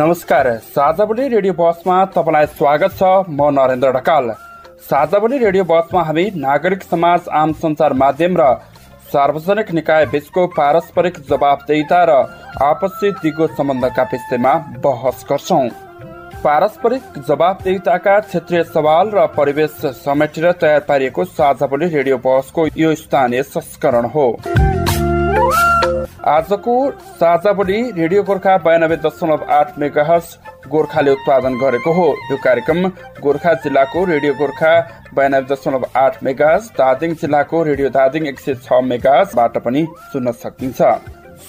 [0.00, 4.30] नमस्कार साझावली रेडियो बसमा तपाईँलाई स्वागत छ। म नरेन्द्र ढकाल।
[4.82, 8.46] साझावली रेडियो बसमा हामी नागरिक समाज आम सञ्चार माध्यम र
[9.12, 12.16] सार्वजनिक निकाय बीचको पारस्परिक जवाबदेता र
[12.64, 15.60] आपसी दिगो सम्बन्धका विषयमा बहस गर्छौ।
[16.44, 24.10] पारस्परिक जवाबदेताका क्षेत्रीय सवाल र परिवेश समेटेर तयार पारिएको साझावली रेडियो बसको यो स्थानीय संस्करण
[24.16, 24.26] हो।
[26.30, 26.74] आजको
[27.18, 30.26] साझा बोली रेडियो गोर्खा बयानब्बे दशमलव आठ मेगाहज
[30.70, 32.80] गोर्खाले उत्पादन गरेको हो। यो कार्यक्रम
[33.22, 34.72] गोर्खा जिल्लाको रेडियो गोर्खा
[35.14, 40.80] बयानब्बे दशमलव आठ मेगाज दार्जिलिङ जिल्लाको रेडियो दार्जिलिङ एक सय छ मेगाजबाट पनि सुन्न सकिन्छ।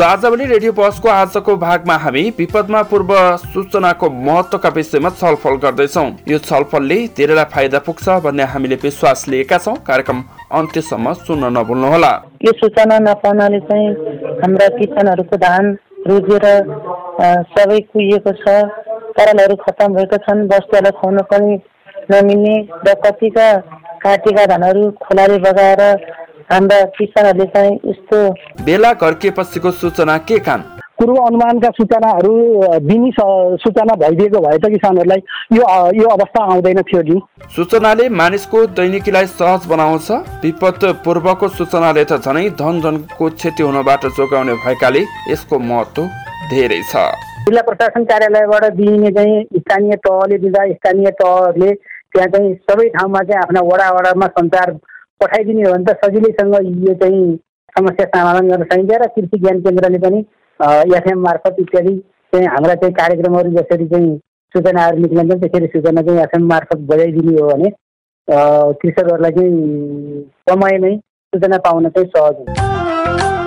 [0.00, 6.96] साझावली रेडियो बसको आजको भागमा हामी विपदमा पूर्व सूचनाको महत्वका विषयमा छलफल गर्दैछौ। यो छलफलले
[7.16, 10.22] धेरैलाई फाइदा पुग्छ भन्ने हामीले विश्वास लिएका छौँ। कार्यक्रम
[10.58, 13.88] अन्त्यसम्म सुन्न नभुल्नुहोला। यो सूचना नपाउनाले चाहिँ
[14.40, 15.68] हाम्रा किसानहरूको धान
[16.08, 16.46] रोजेर
[17.52, 18.56] सबै कुहिएको छ
[19.20, 21.60] तरलहरू खतम भएको छन् वस्तुहरूलाई खुवाउन पनि
[22.10, 22.56] नमिल्ने
[22.88, 23.48] र कतिका
[24.00, 25.84] काटेका धानहरू खोलाले बगाएर
[26.52, 28.18] हाम्रा किसानहरूले चाहिँ यस्तो
[28.64, 30.62] बेला घर्किएपछिको सूचना के कान
[31.00, 32.32] पूर्व अनुमानका सूचनाहरू
[32.86, 35.22] दिनी सूचना भइदिएको भए त किसानहरूलाई
[35.56, 35.62] यो
[36.00, 37.20] यो अवस्था आउँदैन थियो नि
[37.56, 40.10] सूचनाले मानिसको दैनिकीलाई सहज बनाउँछ?
[40.42, 46.02] विपद पूर्वको सूचनाले त झनै धन धनको क्षति हुनबाट जोगाउने भएकाले यसको महत्व
[46.50, 47.06] धेरै छ।
[47.46, 51.72] जिल्ला प्रशासन कार्यालयबाट दिइने चाहिँ स्थानीय तहले दिँदा स्थानीय तहले
[52.12, 54.78] त्यहाँ चाहिँ सबै ठाउँमा चाहिँ आफ्ना वडा वडामा सञ्चार
[55.22, 56.54] पठाइदिने हो भने त सजिलैसँग
[56.88, 57.22] यो चाहिँ
[57.78, 60.24] समस्या समाधान गर्न सकिन्छ र कृषि ज्ञान केन्द्रले पनि
[60.96, 61.94] एफएम मार्फत इत्यादि
[62.32, 64.16] चाहिँ हाम्रा चाहिँ कार्यक्रमहरू जसरी चाहिँ
[64.54, 67.70] सूचनाहरू निक्लन्छन् त्यसरी सूचना चाहिँ एफएम मार्फत बजाइदिने हो भने
[68.82, 70.94] कृषकहरूलाई चाहिँ समयमै
[71.32, 73.29] सूचना पाउन चाहिँ सहज हुन्छ।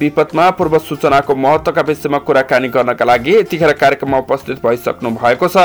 [0.00, 5.56] विपदमा पूर्व सूचनाको महत्वका विषयमा कुराकानी गर्नका लागि यतिखेर कार्यक्रममा उपस्थित भइसक्नु भएको छ।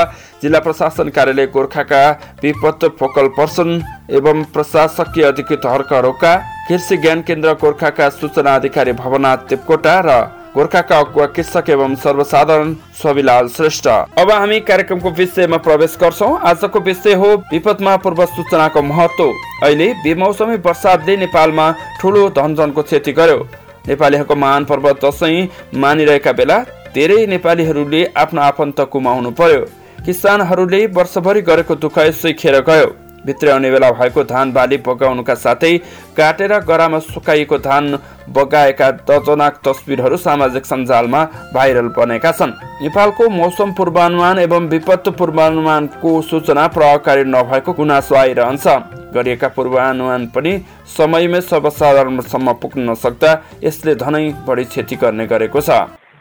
[0.41, 2.01] जिल्ला प्रशासन कार्यालय गोर्खाका
[2.43, 3.81] विपद फोकल पर्सन
[4.11, 6.23] एवं प्रशासकीय अधिकृत हर्क
[6.69, 10.19] कृषि ज्ञान केन्द्र गोर्खाका सूचना अधिकारी भवनाथ देवकोटा र
[10.55, 17.13] गोर्खाका अगुवा कृषक एवं सर्वसाधारण सविलाल श्रेष्ठ। अब हामी कार्यक्रमको विषयमा प्रवेश गर्छौँ। आजको विषय
[17.13, 19.31] हो विपदमा पूर्व सूचनाको महत्व
[19.63, 21.71] अहिले बेमौसमी वर्षातले नेपालमा
[22.01, 23.47] ठुलो धनजनको क्षति गर्यो।
[23.87, 26.57] नेपालीहरूको महान पर्व दसैँ मानिरहेका बेला
[26.93, 29.61] धेरै नेपालीहरूले आफ्नो आफन्त गुमाउनु पर्यो।
[30.05, 32.87] किसानहरूले वर्षभरि गरेको दुःख यसै खेर गयो।
[33.27, 35.77] भित्राउने बेला भएको धान बाली बगाउनुका साथै
[36.17, 37.97] काटेर गरामा सुकाइएको धान
[38.31, 42.51] बगाएका दर्जनाक तस्विरहरू सामाजिक सञ्जालमा भाइरल बनेका छन्।
[42.81, 48.67] नेपालको मौसम पूर्वानुमान एवं विपत्त पूर्वानुमानको सूचना प्रभावकारी नभएको गुनासो आइरहन्छ।
[49.13, 50.51] गरिएका पूर्वानुमान पनि
[50.97, 53.31] समयमै सर्वसाधारणसम्म पुग्न नसक्दा
[53.63, 55.69] यसले धनै बढी क्षति गर्ने गरेको छ।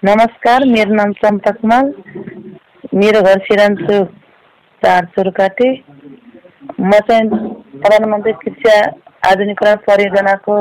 [0.04, 1.84] नमस्कार मेरो नाम चम्पा कुमार
[2.94, 4.04] मेरो घर सिरान्चो
[4.82, 5.68] चार चोरकाटे।
[6.66, 7.28] म चाहिँ
[7.80, 8.70] प्रधानमन्त्री कृषि
[9.28, 10.54] आधुनिकरण परियोजनाको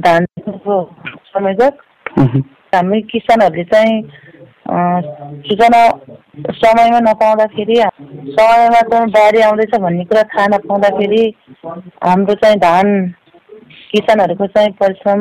[0.00, 0.76] धानको
[1.26, 1.74] संयोजक
[2.74, 4.02] हामी किसानहरूले चाहिँ
[5.46, 5.80] सूचना
[6.58, 7.76] समयमा नपाउँदाखेरि
[8.34, 11.22] समयमा चाहिँ बाढी आउँदैछ भन्ने कुरा थाहा नपाउँदाखेरि
[12.04, 12.88] हाम्रो चाहिँ धान
[13.92, 15.20] किसानहरूको चाहिँ परिश्रम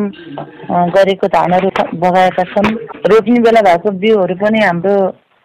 [0.96, 1.70] गरेको धानहरू
[2.00, 2.76] बगाएका छन्।
[3.12, 4.96] रोप्ने बेला भएको बिउहरू पनि हाम्रो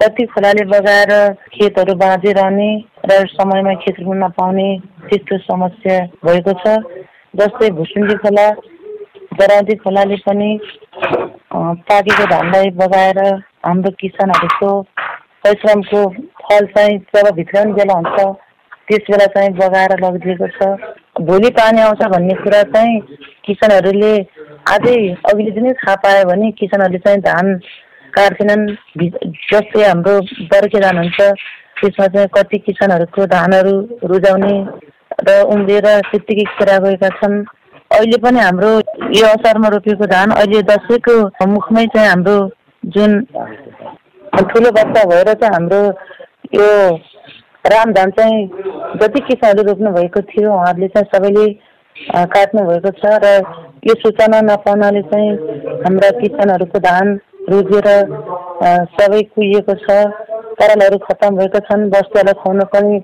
[0.00, 1.10] कति खोलाले बगाएर
[1.52, 2.70] खेतहरू बाँझिरहने
[3.10, 4.68] र समयमा खेत रोप्न नपाउने
[5.08, 6.74] त्यस्तो समस्या भएको छ।
[7.34, 8.46] जस्तै भुसुन्डी खोला
[9.40, 10.50] गराउँदी खोलाले पनि
[11.88, 13.18] पाकेको धानलाई बगाएर
[13.66, 14.70] हाम्रो किसानहरूको
[15.44, 16.04] परिश्रमको
[16.42, 18.18] फल चाहिँ जब भित्राउने बेला हुन्छ
[18.88, 20.70] त्यस बेला चाहिँ बगाएर लगिदिएको छ।
[21.26, 23.00] भोलि पानी आउँछ भन्ने कुरा चाहिँ
[23.46, 24.14] किसानहरूले
[24.74, 24.96] अझै
[25.26, 27.54] अघिल्लो दिनै थाहा पायो भने किसानहरूले चाहिँ धान
[28.14, 28.64] काट्दैनन्
[29.50, 30.14] जस्तै हाम्रो
[30.50, 31.20] बर्खे धान हुन्छ
[31.80, 33.74] त्यसमा चाहिँ कति किसानहरूको धानहरू
[34.04, 34.54] रुजाउने
[35.26, 37.36] र उम्रिएर त्यत्तिकै खेरा गएका छन्।
[37.90, 38.70] अहिले पनि हाम्रो
[39.16, 41.14] यो असारमा रोपेको धान अहिले दसैँको
[41.48, 42.36] मुखमै चाहिँ हाम्रो
[42.82, 43.12] जुन
[44.50, 45.80] ठुलो बच्चा भएर चाहिँ हाम्रो
[46.54, 46.68] यो
[47.66, 48.44] राम धान चाहिँ
[49.00, 51.46] जति किसानहरू रोप्नु भएको थियो उहाँहरूले चाहिँ सबैले
[52.34, 53.32] काट्नु भएको छ र
[53.86, 55.30] यो सूचना नपाउनाले चाहिँ
[55.82, 57.16] हाम्रा किसानहरूको धान
[57.50, 57.88] रुजेर
[58.96, 59.96] सबै कुहिएको छ।
[60.58, 62.96] तरलहरू खतम भएका छन्। बस्तुहरूलाई खुवाउन पनि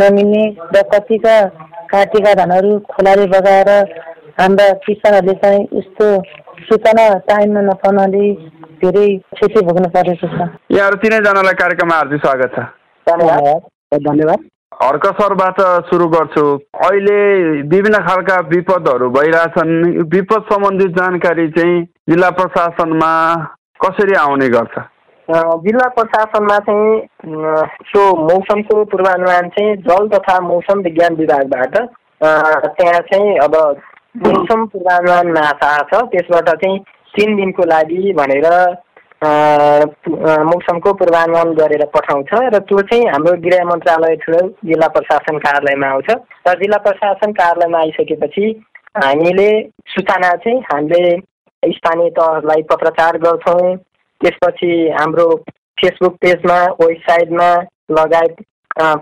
[0.00, 0.44] नमिल्ने
[0.74, 1.36] र कतिका
[1.92, 3.70] काटेका धानहरू खोलाले बगाएर
[4.40, 6.06] हाम्रा किसानहरूले चाहिँ यस्तो
[6.68, 8.24] सूचना टाइममा नपाउनाले
[8.80, 12.66] धेरै क्षति भोग्नु परेको छ। यहाँहरू तिनैजनालाई कार्यक्रममा हार्दिक स्वागत छ।
[13.06, 14.40] धन्यवाद। धन्यवाद।
[14.74, 16.44] हर्क सरबाट सुरु गर्छु।
[16.84, 17.18] अहिले
[17.72, 19.74] विभिन्न खालका विपदहरू भइरहेछन्।
[20.14, 23.12] विपद सम्बन्धी जानकारी चाहिँ जिल्ला प्रशासनमा
[23.80, 24.74] कसरी आउने गर्छ?
[25.64, 26.96] जिल्ला प्रशासनमा चाहिँ
[27.94, 31.76] यो मौसमको पूर्वानुमान चाहिँ जल तथा मौसम विज्ञान विभागबाट
[32.22, 33.56] त्यहाँ चाहिँ अब
[34.26, 36.78] मौसम पूर्वानुमान महाशाखा छ। त्यसबाट चाहिँ
[37.14, 38.46] तिन दिनको लागि भनेर
[40.44, 46.10] मौसमको पूर्वानुमान गरेर पठाउँछ र त्यो चाहिँ हाम्रो गृह मन्त्रालय थ्रु जिल्ला प्रशासन कार्यालयमा आउँछ।
[46.48, 48.44] र जिल्ला प्रशासन कार्यालयमा आइसकेपछि
[48.96, 49.50] हामीले
[49.92, 51.14] सूचना चाहिँ हामीले
[51.72, 53.76] स्थानीय तहहरूलाई पत्रचार गर्छौँ।
[54.20, 55.26] त्यसपछि हाम्रो
[55.80, 57.48] फेसबुक पेजमा वेबसाइटमा
[57.98, 58.36] लगायत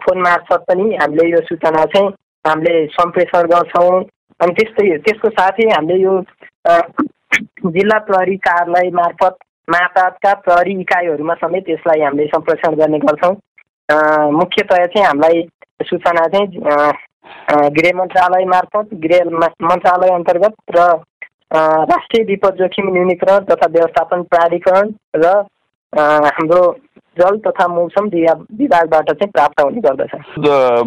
[0.02, 2.08] फोन मार्फत पनि हामीले यो सूचना चाहिँ
[2.44, 4.02] हामीले सम्प्रेषण गर्छौँ।
[4.40, 6.18] अनि त्यस्तै त्यसको साथै हामीले यो
[7.68, 9.36] जिल्ला प्रहरी कार्यालय मार्फत
[9.70, 13.34] माताका प्रहरी इकाइहरूमा समेत यसलाई हामीले सम्प्रेषण गर्ने गर्छौँ।
[14.32, 15.42] मुख्यतया चाहिँ हामीलाई
[15.80, 16.48] सूचना चाहिँ
[17.76, 19.30] गृह मन्त्रालय मार्फत गृह
[19.62, 20.86] मन्त्रालय अन्तर्गत र
[21.54, 25.34] राष्ट्रिय विपद जोखिम न्यूनीकरण तथा व्यवस्थापन प्राधिकरण र
[25.92, 26.60] हाम्रो
[27.16, 30.12] जल तथा मौसम विभागबाट चाहिँ प्राप्त हुने गर्दछ।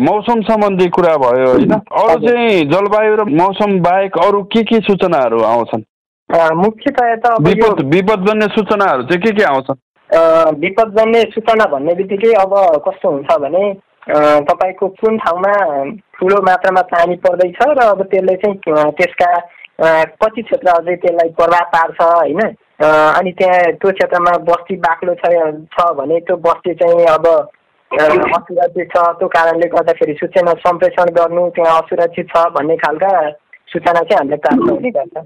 [0.01, 1.73] मौसम सम्बन्धी कुरा भयो होइन?
[1.73, 5.83] अरू चाहिँ जलवायु र मौसम बाहेक अरू के के सूचनाहरू आउँछन्?
[6.61, 9.77] मुख्यतया त विपद विपदजन्य सूचनाहरू चाहिँ के के आउँछन्?
[10.59, 12.55] विपदजन्य सूचना भन्ने बित्तिकै अब
[12.87, 13.63] कस्तो हुन्छ भने
[14.49, 15.53] तपाईँको कुन ठाउँमा
[16.17, 19.29] ठुलो मात्रामा पानी पर्दैछ र अब त्यसले चाहिँ त्यसका
[19.81, 22.41] कति क्षेत्र अझै त्यसलाई प्रभाव पार्छ होइन?
[22.81, 27.27] अनि त्यहाँ त्यो क्षेत्रमा बस्ती बाक्लो छ भने त्यो बस्ती चाहिँ अब
[27.91, 33.11] असुरक्षित छ। त्यो कारणले गर्दाखेरि सूचना सम्प्रेषण गर्नु त्यहाँ असुरक्षित छ भन्ने खालका
[33.73, 35.25] सूचना चाहिँ हामीले प्राप्त हुने गर्छ।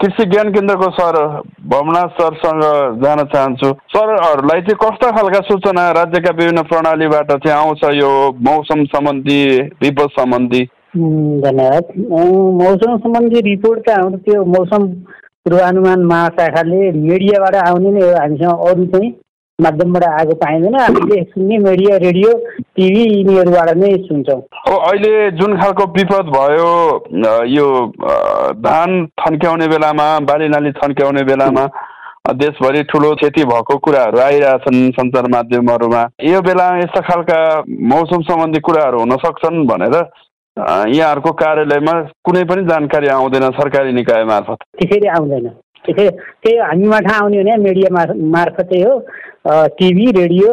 [0.00, 1.16] कृषि ज्ञान केन्द्रको सर
[1.72, 2.62] भवनाथ सरसँग
[3.02, 8.10] जान चाहन्छु। सरहरूलाई चाहिँ कस्ता खालका सूचना राज्यका विभिन्न प्रणालीबाट चाहिँ आउँछ यो
[8.48, 9.40] मौसम सम्बन्धी
[9.82, 10.62] विपद सम्बन्धी?
[11.42, 11.84] धन्यवाद।
[12.62, 14.88] मौसम सम्बन्धी रिपोर्ट त हाम्रो त्यो मौसम
[15.46, 19.10] पूर्वानुमान महाशाखाले मिडियाबाट आउने नै हो। हामीसँग अरू चाहिँ
[19.58, 22.32] माध्यमबाट आएको पाइँदैन। हामीले सुन्ने मिडिया रेडियो
[22.76, 26.70] टिभी यिनीहरूबाट नै सुन्छौँ। अहिले जुन खालको विपद भयो
[27.48, 27.66] यो
[28.66, 31.66] धान थन्क्याउने बेलामा बाली नाली थन्क्याउने बेलामा
[32.34, 37.38] देशभरि ठुलो क्षति भएको कुराहरू आइरहेछन् सञ्चार माध्यमहरूमा। यो बेला यस्ता खालका
[37.90, 39.94] मौसम सम्बन्धी कुराहरू हुन सक्छन् भनेर
[40.58, 41.94] यहाँहरूको कार्यालयमा
[42.24, 45.48] कुनै पनि जानकारी आउँदैन सरकारी निकाय मार्फत। त्यसरी आउँदैन।
[45.84, 46.08] त्यसै
[46.42, 47.88] त्यही हामीमा थाहा आउने भने मिडिया
[48.34, 48.98] मार्फतै हो।
[49.46, 50.52] टिभी रेडियो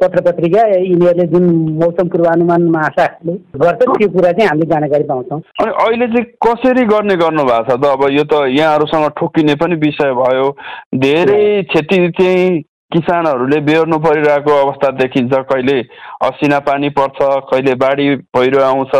[0.00, 1.44] पत्र पत्रिका यिनीहरूले जुन
[1.80, 7.16] मौसम पूर्वानुमान महाशाखले गर्छ त्यो कुरा चाहिँ हामीले जानकारी पाउँछौँ। अनि अहिले चाहिँ कसरी गर्ने
[7.16, 7.84] गर्नु भएको छ त?
[7.84, 10.46] अब यो त यहाँहरूसँग ठोकिने पनि विषय भयो।
[10.94, 12.62] धेरै क्षति चाहिँ
[12.92, 15.78] किसानहरूले बेहोर्नु परिरहेको अवस्था देखिन्छ। कहिले
[16.24, 17.18] असिना पानी पर्छ
[17.50, 18.92] कहिले बाढी पहिरो आउँछ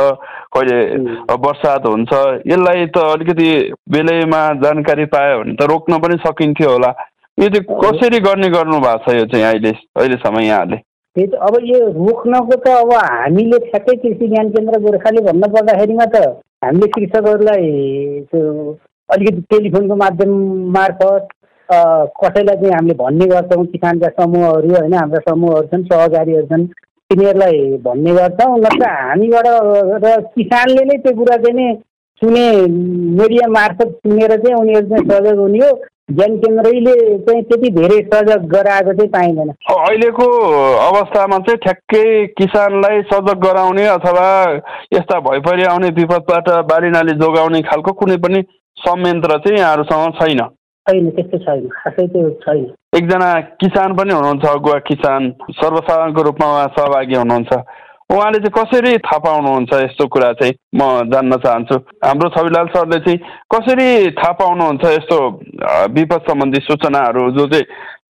[0.55, 0.79] कहिले
[1.45, 2.13] बर्सात हुन्छ।
[2.47, 3.49] यसलाई त अलिकति
[3.93, 6.91] बेलैमा जानकारी पायो भने त रोक्न पनि सकिन्थ्यो होला।
[7.39, 10.77] यो चाहिँ कसरी गर्ने गर्नु भएको छ यो चाहिँ अहिले अहिलेसम्म यहाँहरूले
[11.17, 16.23] त्यही त अब यो रोक्नको त अब हामीले ठ्याक्कै कृषि ज्ञान केन्द्र गोर्खाले भन्नुपर्दाखेरिमा त
[16.65, 17.73] हामीले कृषकहरूलाई
[18.29, 18.45] त्यो
[19.09, 20.33] अलिकति टेलिफोनको माध्यम
[20.77, 21.29] मार्फत
[21.71, 26.67] कसैलाई चाहिँ हामीले भन्ने गर्छौँ किसानका समूहहरू होइन हाम्रा समूहहरू छन् सहकारीहरू छन्
[27.11, 29.47] तिनीहरूलाई भन्ने गर्छौँ। नत्र हामीबाट
[30.05, 31.69] र किसानले नै त्यो कुरा चाहिँ नि
[32.23, 32.47] सुने
[33.21, 35.71] मिडिया मार्फत सुनेर चाहिँ उनीहरू चाहिँ सहयोग हुने हो।
[36.09, 36.95] ज्ञान केन्द्रले
[37.25, 40.27] चाहिँ त्यति धेरै सजग गराएको चाहिँ पाइँदैन। अहिलेको
[40.89, 42.05] अवस्थामा चाहिँ ठ्याक्कै
[42.39, 44.29] किसानलाई सजग गराउने अथवा
[44.95, 48.43] यस्ता भइपरि आउने विपदबाट बाली नाली जोगाउने खालको कुनै पनि
[48.77, 50.41] संयन्त्र चाहिँ यहाँहरूसँग छैन।
[50.89, 52.65] छैन त्यस्तो छैन खासै त्यो छैन।
[52.97, 53.29] एकजना
[53.61, 55.31] किसान पनि हुनुहुन्छ अगुवा किसान।
[55.61, 57.53] सर्वसाधारणको रूपमा सहभागी हुनुहुन्छ।
[58.09, 60.55] उहाँले चाहिँ कसरी थाहा पाउनुहुन्छ यस्तो कुरा चाहिँ?
[60.75, 60.81] म
[61.13, 63.19] जान्न चाहन्छु। हाम्रो छविलाल सरले चाहिँ
[63.53, 65.19] कसरी थाहा पाउनुहुन्छ यस्तो
[65.93, 67.67] विपद सम्बन्धी सूचनाहरू जो चाहिँ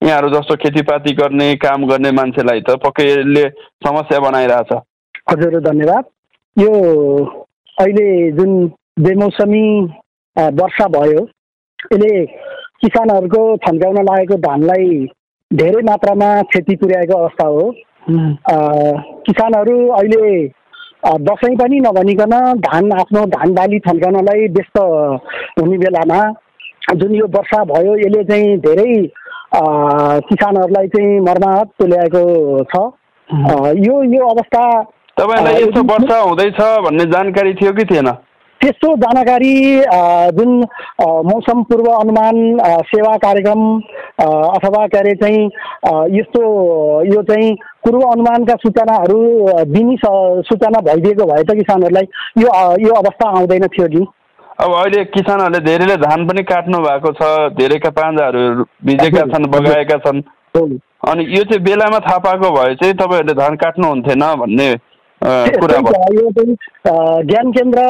[0.06, 3.48] यहाँहरू जस्तो खेतीपाती गर्ने काम गर्ने मान्छेलाई त पक्कै यसले
[3.82, 4.72] समस्या बनाइरहेछ?
[5.30, 6.04] हजुर धन्यवाद।
[6.56, 6.72] यो
[7.78, 8.06] अहिले
[8.38, 8.52] जुन
[9.02, 9.64] बेमौसमी
[10.62, 11.26] वर्षा भयो
[11.92, 12.12] यसले
[12.82, 14.90] किसानहरूको छन्काउन लागेको धानलाई
[15.50, 17.70] धेरै मात्रामा क्षति पुर्याएको अवस्था हो।
[19.26, 20.26] किसानहरू अहिले
[21.28, 24.78] दसैँ पनि नभनिकन धान आफ्नो धान बाली थन्काउनलाई व्यस्त
[25.60, 26.20] हुने बेलामा
[26.94, 28.92] जुन यो वर्षा भयो यसले चाहिँ धेरै
[30.28, 32.22] किसानहरूलाई चाहिँ मर्माहत तुल्याएको
[32.72, 32.76] छ।
[33.86, 34.62] यो यो अवस्था
[35.16, 38.08] तपाईँलाई यस्तो वर्षा हुँदैछ भन्ने जानकारी थियो कि थिएन?
[38.60, 39.54] त्यस्तो जानकारी
[40.36, 40.54] जुन
[41.26, 42.36] मौसम पूर्व अनुमान
[42.86, 43.60] सेवा कार्यक्रम
[44.20, 45.44] अथवा के अरे चाहिँ
[46.18, 46.42] यस्तो
[47.14, 47.54] यो चाहिँ
[47.86, 49.20] पूर्व अनुमानका सूचनाहरू
[49.72, 49.96] दिने
[50.48, 52.50] सूचना भइदिएको भए त किसानहरूलाई यो
[52.86, 54.06] यो अवस्था आउँदैन थियो कि?
[54.60, 60.22] अब अहिले किसानहरूले धेरैले धान पनि काट्नु भएको छ धेरैका पाँजाहरू भिजेका छन् बगाएका छन्।
[61.08, 64.68] अनि यो चाहिँ बेलामा थाहा पाएको भए चाहिँ तपाईँहरूले धान काट्नुहुन्थेन भन्ने
[65.20, 66.54] यो चाहिँ
[67.26, 67.82] ज्ञान केन्द्र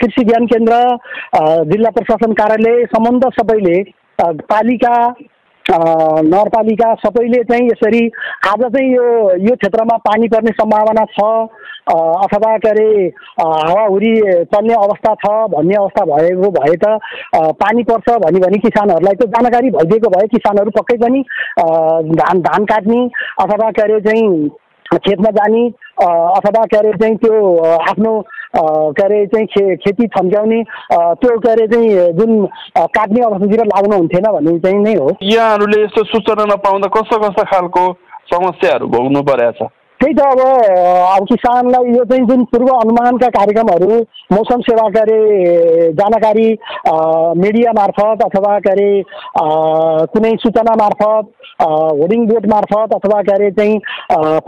[0.00, 0.78] कृषि ज्ञान केन्द्र
[1.64, 3.82] जिल्ला प्रशासन कार्यालय सम्बन्ध सबैले
[4.20, 4.94] पालिका
[5.64, 8.06] नगरपालिका सबैले चाहिँ यसरी
[8.48, 9.04] आज चाहिँ यो
[9.40, 11.26] यो क्षेत्रमा पानी पर्ने सम्भावना छ
[11.88, 12.88] अथवा के अरे
[13.40, 14.10] हावाहुरी
[14.50, 16.98] चल्ने अवस्था छ भन्ने अवस्था भएको भए त
[17.62, 21.22] पानी पर्छ भने भने किसानहरूलाई त जानकारी भइदिएको भए किसानहरू पक्कै पनि
[22.18, 23.00] धान धान काट्ने
[23.40, 24.50] अथवा के अरे चाहिँ
[24.98, 25.68] खेतमा जाने
[26.00, 27.56] अथवा के अरे चाहिँ त्यो
[27.90, 28.12] आफ्नो
[28.56, 32.46] के अरे चाहिँ खे खेती छम्क्याउने त्यो के अरे चाहिँ जुन
[32.96, 37.84] काट्ने अवस्थातिर लाग्नु हुन्थेन भन्ने चाहिँ नै हो। यहाँहरूले यस्तो सूचना नपाउँदा कस्तो कस्तो खालको
[38.32, 39.70] समस्याहरू भोग्नु परेको छ
[40.00, 43.98] त्यही त अब अब किसानलाई यो चाहिँ जुन पूर्व अनुमानका कार्यक्रमहरू
[44.32, 46.48] मौसम सेवा के अरे जानकारी
[47.42, 48.90] मिडिया मार्फत अथवा के अरे
[50.14, 51.30] कुनै सूचना मार्फत
[51.62, 53.78] होर्डिङ बोर्ड मार्फत अथवा के अरे चाहिँ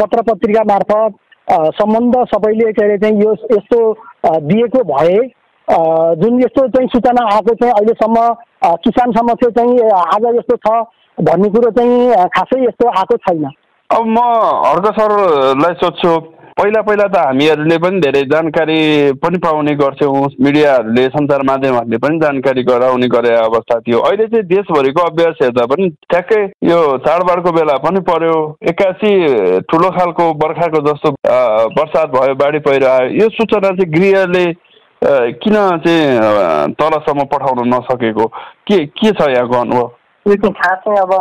[0.01, 3.81] पत्र पत्रिका मार्फत सम्बन्ध सबैले के अरे चाहिँ यो यस्तो
[4.49, 5.17] दिएको भए
[6.21, 8.29] जुन यस्तो चाहिँ सूचना आएको चाहिँ अहिलेसम्म
[8.85, 10.73] किसानसम्म चाहिँ आज यस्तो छ
[11.19, 13.45] भन्ने कुरो चाहिँ खासै यस्तो आएको छैन।
[13.91, 14.19] अब म
[14.67, 16.13] हर्क सरलाई सोध्छु
[16.59, 18.79] पहिला पहिला त हामीहरूले पनि धेरै जानकारी
[19.23, 25.03] पनि पाउने गर्थ्यौँ। मिडियाहरूले सञ्चार माध्यमहरूले पनि जानकारी गराउने गरे अवस्था थियो। अहिले चाहिँ देशभरिको
[25.03, 28.37] अभ्यास हेर्दा पनि ठ्याक्कै यो चाडबाडको बेला पनि पर्यो।
[28.71, 29.11] एक्कासी
[29.67, 31.11] ठुलो खालको बर्खाको जस्तो
[31.75, 34.47] बर्सात भयो बाढी पहिरो आयो यो सूचना चाहिँ गृहले
[35.43, 38.27] किन चाहिँ तलसम्म पठाउन नसकेको?
[38.71, 39.87] के के छ यहाँको अनुभव?
[40.27, 41.13] त्यो खास चाहिँ अब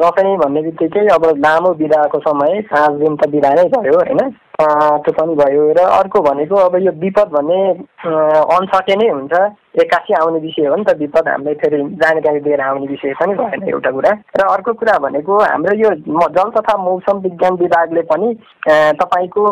[0.00, 4.20] दसैँ भन्ने बित्तिकै अब लामो बिदाको समय पाँच दिन त बिदा नै भयो होइन?
[4.62, 7.58] त्यो पनि भयो र अर्को भनेको अब यो विपद भन्ने
[8.56, 9.32] अनसके नै हुन्छ।
[9.82, 13.68] एक्कासी आउने विषय हो नि त विपद हामीले फेरि जानकारी दिएर आउने विषय पनि भएन
[13.68, 15.90] एउटा कुरा। र अर्को कुरा भनेको हाम्रो यो
[16.30, 18.28] जल तथा मौसम विज्ञान विभागले पनि
[19.00, 19.44] तपाईँको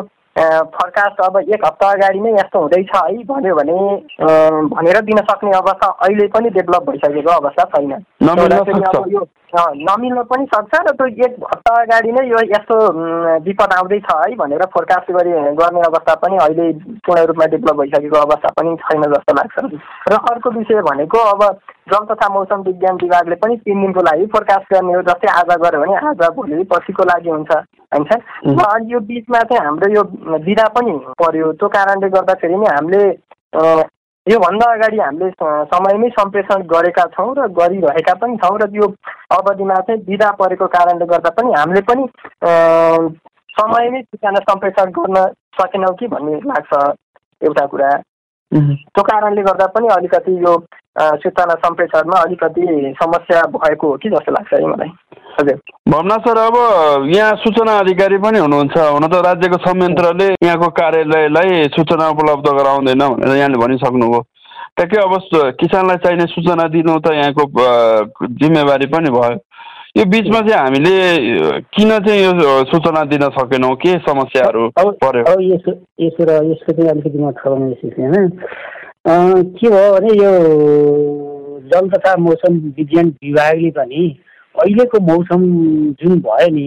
[0.74, 3.78] फरकास्ट अब एक हप्ता अगाडि नै यस्तो हुँदैछ है भन्यो भने
[4.74, 7.92] भनेर दिन सक्ने अवस्था अहिले पनि डेभलप भइसकेको अवस्था छैन।
[9.56, 12.76] नमिल्न पनि सक्छ र त्यो एक हप्ता अगाडि नै यो यस्तो
[13.42, 16.72] विपद आउँदैछ है भनेर फोरकास्ट गरी गर्ने अवस्था पनि अहिले
[17.06, 19.64] पूर्ण रूपमा डेभलप भइसकेको अवस्था पनि छैन जस्तो लाग्छ।
[20.10, 21.42] र अर्को विषय भनेको अब
[21.92, 25.80] जल तथा मौसम विज्ञान विभागले पनि तिन दिनको लागि फोरकास्ट गर्ने हो जस्तै आज गऱ्यो
[25.80, 27.50] भने आज भोलि पर्सिको लागि हुन्छ
[27.94, 30.02] हुन्छ अनि यो बिचमा चाहिँ हाम्रो यो
[30.46, 30.92] बिदा पनि
[31.22, 33.02] पर्यो त्यो कारणले गर्दाखेरि नि हामीले
[34.28, 35.30] योभन्दा अगाडि हामीले
[35.72, 38.86] समयमै सम्प्रेषण गरेका छौँ र गरिरहेका पनि छौँ र यो
[39.36, 42.04] अवधिमा चाहिँ बिदा परेको कारणले गर्दा पनि हामीले पनि
[43.56, 45.24] समयमै सूचना सम्प्रेषण गर्न
[45.60, 46.72] सकेनौँ कि भन्ने लाग्छ
[47.42, 47.90] एउटा कुरा।
[48.54, 50.54] त्यो कारणले गर्दा पनि अलिकति यो
[51.22, 54.90] सूचना सम्प्रेषणमा अलिकति समस्या भएको हो कि जस्तो लाग्छ है मलाई।
[55.38, 56.56] हजुर। भवना सर अब
[57.14, 63.36] यहाँ सूचना अधिकारी पनि हुनुहुन्छ। हुन त राज्यको संयन्त्रले यहाँको कार्यालयलाई सूचना उपलब्ध गराउँदैन भनेर
[63.36, 64.20] यहाँले भनिसक्नुभयो।
[64.76, 65.14] ट्याक्कै अब
[65.60, 67.44] किसानलाई चाहिने सूचना दिनु त यहाँको
[68.42, 69.38] जिम्मेवारी पनि भयो।
[69.96, 73.74] यो बिचमा चाहिँ हामीले किन चाहिँ यो सूचना दिन सकेनौँ?
[73.74, 75.40] के समस्याहरू पर्यो?
[75.42, 78.28] यसो यसो र यसको चाहिँ अलिकति म ठगाउने छैन
[79.58, 80.30] के भयो भने यो
[81.74, 84.06] जल तथा मौसम विज्ञान विभागले पनि
[84.54, 85.42] अहिलेको मौसम
[85.98, 86.66] जुन भयो नि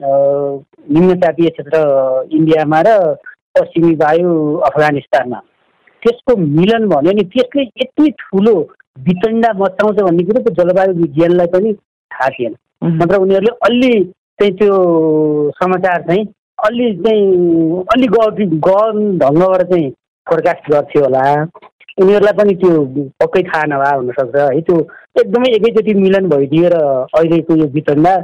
[0.00, 1.78] निम्न तापीय क्षेत्र
[2.32, 2.98] इन्डियामा र
[3.54, 4.30] पश्चिमी वायु
[4.66, 5.42] अफगानिस्तानमा
[6.02, 8.60] त्यसको मिलन भन्यो नि त्यसले यति ठुलो
[9.06, 11.72] वितण्डा मचाउँछ भन्ने कुरो त्यो जलवायु विज्ञानलाई पनि
[12.18, 12.54] थाहा थिएन
[13.00, 13.92] नत्र उनीहरूले अलि
[14.40, 14.74] चाहिँ त्यो
[15.62, 16.26] समाचार चाहिँ
[16.66, 19.90] अलि चाहिँ अलि गहन ढङ्गबाट चाहिँ
[20.26, 21.22] फोरकास्ट गर्थ्यो होला।
[22.02, 22.84] उनीहरूलाई पनि त्यो
[23.22, 24.76] पक्कै थाहा नभए हुनसक्छ। है त्यो
[25.20, 26.76] एकदमै एकैचोटि मिलन भइदियो र
[27.18, 28.14] अहिलेको यो वितण्डा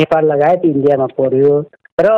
[0.00, 1.54] नेपाल लगायत इन्डियामा पर्यो।
[1.98, 2.08] र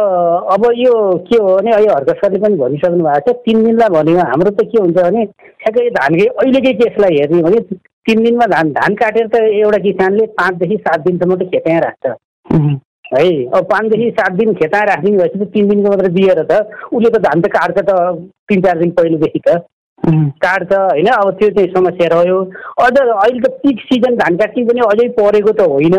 [0.54, 0.94] अब यो
[1.28, 4.66] के हो भने अहिले हर्क सरले पनि भनिसक्नु भएको छ तिन दिनलाई भनेको हाम्रो त
[4.72, 5.24] के हुन्छ भने
[5.60, 7.60] ठ्याक्कै धानकै अहिलेकै केसलाई हेर्ने भने
[8.06, 12.14] तिन दिनमा धान धान काटेर त एउटा किसानले पाँचदेखि सात दिनसम्म त खेताइ राख्छ।
[13.14, 17.10] है अब पाँचदेखि सात दिन खेताइ राखिदिनु भएपछि त तिन दिनको मात्रै दिएर त उसले
[17.10, 17.98] त धान त काट्छ त
[18.48, 19.58] तिन चार दिन पहिलेदेखि त।
[20.40, 21.06] काट्छ होइन?
[21.06, 22.38] अब त्यो चाहिँ समस्या रह्यो।
[22.84, 25.96] अझ अहिले त पिक सिजन धान काट्ने पनि अझै परेको त होइन।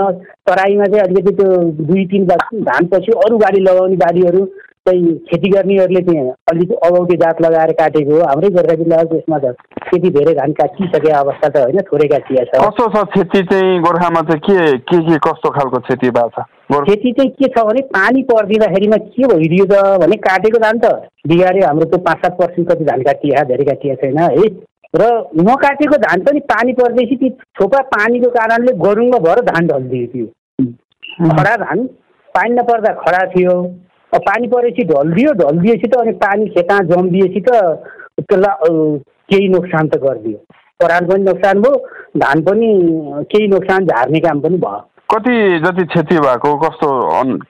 [0.49, 1.49] तराईमा चाहिँ अलिकति त्यो
[1.85, 4.45] दुई तिन धान पछि अरू बारी लगाउने बारीहरू
[4.87, 9.53] चाहिँ खेती गर्नेहरूले चाहिँ अलिक अगौटे जात लगाएर काटेको हो। हाम्रै गोर्खा जिल्लाको त्यसमा त
[9.89, 14.21] त्यति धेरै धान काटिसके अवस्था त होइन थोरै काटिया छ कस्तो छ खेती चाहिँ गोर्खामा
[14.29, 14.41] चाहिँ?
[14.41, 16.45] के के के कस्तो खालको खेती भएको छ?
[16.89, 20.93] खेती चाहिँ के छ भने पानी परिदिँदाखेरिमा के भइदियो त भने काटेको धान त।
[21.29, 24.49] बिगाऱ्यो हाम्रो त्यो पाँच सात पर्सेन्ट कति धान काटिया धेरै काटिया छैन है।
[24.97, 27.29] र नकाटेको धान पनि पानी पर्दैछ ती
[27.61, 30.25] थोपा पानीको कारणले गरुङ्ग भएर धान ढल्दियो त्यो।
[31.29, 31.85] खडा धान
[32.35, 33.55] पानी नपर्दा खडा थियो।
[34.13, 37.49] पानी परेपछि ढल्दियो ढल्दिएपछि त अनि पानी खेता जम्दिएपछि त
[38.21, 38.99] त्यसलाई
[39.31, 40.37] केही नोक्सान त गरिदियो।
[40.79, 41.75] पराल पनि नोक्सान भयो
[42.19, 42.69] धान पनि
[43.31, 44.79] केही नोक्सान झार्ने काम पनि भयो।
[45.13, 46.89] कति जति क्षति भएको कस्तो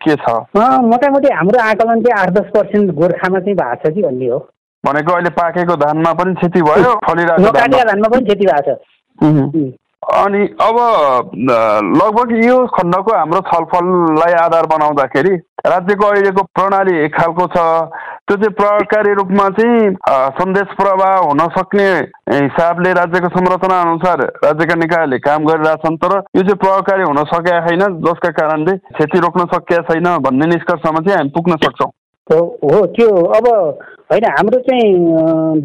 [0.05, 0.29] के छ?
[0.57, 4.39] मोटामोटी हाम्रो आकलन चाहिँ आठ दस पर्सेन्ट गोर्खामा चाहिँ भएको छ कि भन्ने हो।
[4.83, 8.07] भनेको अहिले पाकेको धानमा पनि क्षति भयो धानमा?
[8.07, 8.77] पनि क्षति भएको छ।
[10.01, 10.77] अनि अब
[11.37, 15.35] लगभग यो खण्डको हाम्रो छलफललाई आधार बनाउँदाखेरि
[15.67, 17.65] राज्यको अहिलेको प्रणाली एक खालको छ।
[18.27, 19.93] त्यो चाहिँ प्रभावकारी रूपमा चाहिँ
[20.39, 21.87] सन्देश प्रवाह हुन सक्ने
[22.31, 27.87] हिसाबले राज्यको संरचना अनुसार राज्यका निकायले काम गरिरहेछन् तर यो चाहिँ प्रभावकारी हुन सकेका छैन
[28.01, 31.91] जसका कारणले क्षति रोक्न सकेका छैन भन्ने निष्कर्षमा चाहिँ हामी पुग्न सक्छौँ।
[32.31, 33.47] हो त्यो अब
[34.11, 34.87] होइन हाम्रो चाहिँ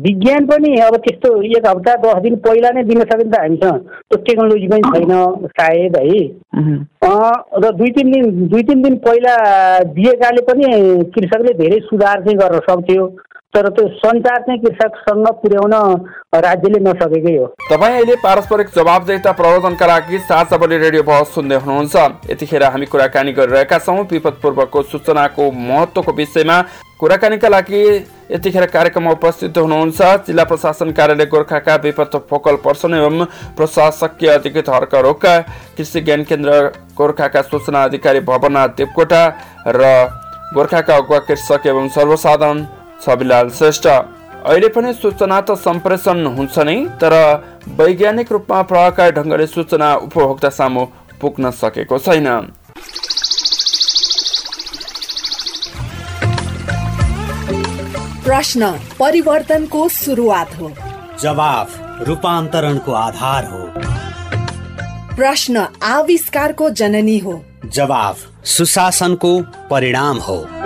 [0.03, 3.79] विज्ञान पनि अब त्यस्तो एक हप्ता दस दिन पहिला नै दिन सक्यो नि त। हामीसँग
[3.79, 5.13] त्यो टेक्नोलोजी पनि छैन
[5.61, 6.21] सायद है।
[7.63, 9.35] र दुई तिन दिन दुई तिन दिन पहिला
[9.99, 10.65] दिएकाले पनि
[11.15, 13.07] कृषकले धेरै सुधार चाहिँ गर्न सक्थ्यो।
[13.57, 15.75] तर त्यो सञ्चार चाहिँ कृषकसँग पुर्याउन
[16.45, 21.97] राज्यले नसकेकै हो। तपाईँ अहिले पारस्परिक जवाबदेता प्रवर्धनका लागि साझाबली रेडियो बहस सुन्दै हुनुहुन्छ।
[22.31, 26.61] यतिखेर हामी कुराकानी गरिरहेका छौँ। विपद पूर्वको सूचनाको महत्वको विषयमा
[27.01, 27.81] कुराकानीका लागि
[28.31, 33.25] यतिखेर कार्यक्रममा उपस्थित हुनुहुन्छ। जिल्ला प्रशासन कार्यालय गोर्खाका विपद फोकल पर्सन एवं
[33.57, 35.35] प्रशासकीय अधिकृत हर्क रोका
[35.77, 36.61] कृषि ज्ञान केन्द्र
[36.93, 39.27] गोर्खाका सूचना अधिकारी भवनाथ देवकोटा
[39.69, 39.83] र
[40.55, 42.65] गोर्खाका अगुवा कृषक एवं सर्वसाधारण
[43.05, 47.15] छविलाल श्रेष्ठ अहिले पनि सूचना त सम्प्रेषण हुन्छ नै तर
[47.69, 50.85] वैज्ञानिक रूपमा प्रभावकारी ढङ्गले सूचना उपभोक्ता सामु
[51.21, 52.29] पुग्न सकेको छैन।
[58.25, 60.73] प्रश्न परिवर्तनको सुरुवात हो।
[61.23, 61.79] जवाफ
[62.09, 63.65] रूपान्तरणको आधार हो।
[65.17, 70.66] प्रश्न आविष्कारको जननी हो। जवाफ सुशासनको परिणाम हो।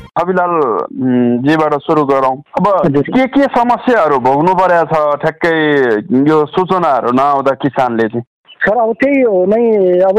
[0.19, 0.53] अभिलाल
[1.43, 2.65] जीबाट सुरु गरौँ। अब
[3.07, 5.15] के के समस्याहरू भोग्नु परेको छ?
[5.21, 5.55] ठ्याक्कै
[6.29, 8.25] यो सूचनाहरू नआउँदा किसानले चाहिँ।
[8.61, 9.63] सर अब त्यही हो नै
[10.05, 10.17] अब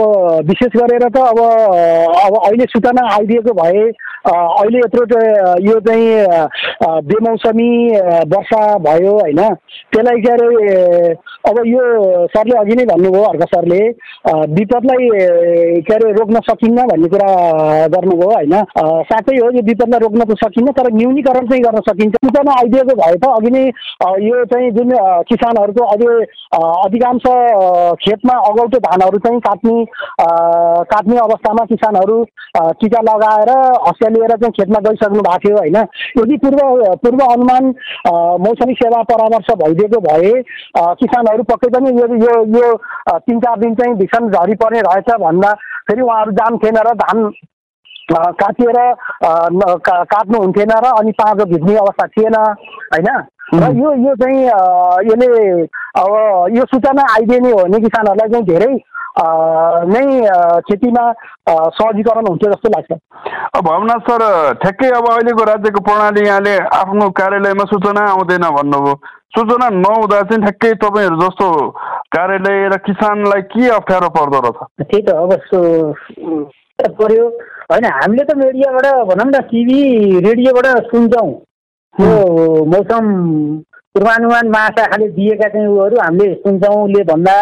[0.48, 3.84] विशेष गरेर त अब अब अहिले सूचना आइदिएको भए
[4.32, 5.04] अहिले यत्रो
[5.62, 6.08] यो चाहिँ
[7.06, 7.70] बेमौसमी
[8.32, 9.40] वर्षा भयो होइन?
[9.92, 10.48] त्यसलाई के अरे
[11.50, 11.82] अब यो
[12.34, 13.80] सरले अघि नै भन्नुभयो हर्क सरले।
[14.24, 15.08] विपदलाई
[15.82, 17.30] के अरे रोक्न सकिन्न भन्ने कुरा
[17.94, 18.54] गर्नुभयो होइन?
[19.10, 23.16] साथै हो यो विपदलाई रोक्न त सकिन्न तर न्यूनीकरण चाहिँ गर्न सकिन्छ। सूचना आइदिएको भए
[23.18, 23.64] त अघि नै
[24.22, 24.92] यो चाहिँ जुन
[25.28, 26.14] किसानहरूको अझै
[26.54, 27.26] अधिकांश
[28.04, 29.74] खेतमा अगौटो धानहरू चाहिँ काट्ने
[30.92, 32.22] काट्ने अवस्थामा किसानहरू
[32.80, 33.50] टिका लगाएर
[33.88, 35.76] हँसिया लिएर चाहिँ खेतमा गइसक्नु भएको थियो होइन?
[36.18, 36.60] यदि पूर्व
[37.02, 37.74] पूर्व अनुमान
[38.46, 40.32] मौसमी सेवा परामर्श भइदिएको भए
[41.02, 42.72] किसानहरू पक्कै पनि यो यो
[43.18, 45.52] तिन चार दिन चाहिँ भीषण झरी पर्ने रहेछ भन्दा
[45.88, 47.30] फेरि उहाँहरू जान्थेन र धान
[48.12, 48.78] काटिएर
[49.24, 53.08] काट्नु हुन्थेन र अनि पाँचो भिज्ने अवस्था थिएन होइन?
[53.54, 54.44] र यो यो चाहिँ
[55.08, 55.28] यसले
[55.96, 58.72] अब यो सूचना आइदिने हो भने किसानहरूलाई चाहिँ धेरै
[59.14, 60.04] नै
[60.68, 61.04] खेतीमा
[61.76, 62.90] सहजीकरण हुन्छ जस्तो लाग्छ।
[63.64, 64.22] भवनाथ सर
[64.62, 68.94] ठ्याक्कै अब अहिलेको राज्यको प्रणाली यहाँले आफ्नो कार्यालयमा सूचना आउँदैन भन्नुभयो।
[69.36, 71.46] सूचना नहुँदा चाहिँ ठ्याक्कै तपाईँहरू जस्तो
[72.16, 74.58] कार्यालय र किसानलाई के अप्ठ्यारो पर्दो रहेछ?
[74.80, 75.30] त्यही त अब
[76.98, 77.24] पर्यो
[77.70, 79.80] होइन हामीले त मिडियाबाट भनौँ न टिभी
[80.26, 81.30] रेडियोबाट सुन्छौँ।
[81.94, 83.04] यो मौसम
[83.94, 87.36] पूर्वानुमान महाशाखाले दिएका चाहिँ उहरू हामीले सुन्छौँ उसले भन्दा।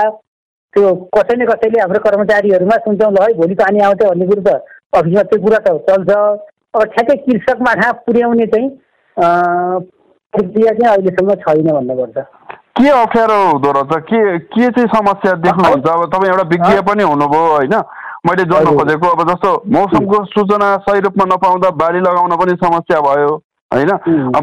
[0.75, 4.51] त्यो कसै न कसैले हाम्रो कर्मचारीहरूमा सुन्छौँ ल है भोलि पानी आउँछ भन्ने कुरो त
[4.97, 6.11] अफिसमा त्यो कुरा त चल्छ।
[6.75, 8.69] अब ठ्याक्कै कृषकमा थाहा पुर्याउने चाहिँ
[9.17, 12.19] प्रक्रिया चाहिँ अहिलेसम्म छैन भन्नुपर्छ।
[12.79, 13.93] के अप्ठ्यारो हुँदो रहेछ?
[14.11, 15.87] के के चाहिँ समस्या देख्नुहुन्छ?
[15.87, 17.75] अब तपाईँ एउटा विज्ञ पनि हुनुभयो होइन?
[18.27, 23.33] मैले जोड्न खोजेको अब जस्तो मौसमको सूचना सही रूपमा नपाउँदा बाली लगाउन पनि समस्या भयो
[23.71, 23.91] होइन?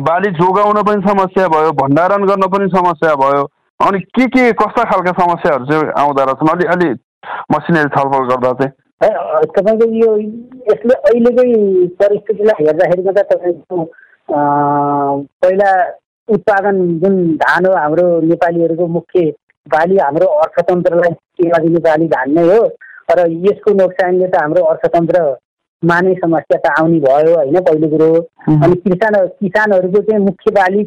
[0.09, 3.43] बाली जोगाउन पनि समस्या भयो भण्डारण गर्न पनि समस्या भयो।
[3.79, 6.89] अनि के के कस्ता खालका समस्याहरू चाहिँ आउँदो रहेछन् अलि अलि
[7.53, 8.73] मसिनरी छलफल गर्दा चाहिँ।
[9.53, 10.11] तपाईँको यो
[10.71, 11.45] यसले अहिलेकै
[12.01, 13.77] परिस्थितिलाई हेर्दाखेरिमा त तपाईँको
[15.43, 15.69] पहिला
[16.29, 19.21] उत्पादन जुन धान हो हाम्रो नेपालीहरूको मुख्य
[19.67, 22.67] बाली हाम्रो अर्थतन्त्रलाई टेवा दिने बाली धान नै हो।
[23.07, 28.09] तर यसको नोक्सानले त हाम्रो अर्थतन्त्रमा नै समस्या त आउने भयो होइन पहिलो कुरो
[28.57, 30.83] अनि किसान किसानहरूको चाहिँ मुख्य बाली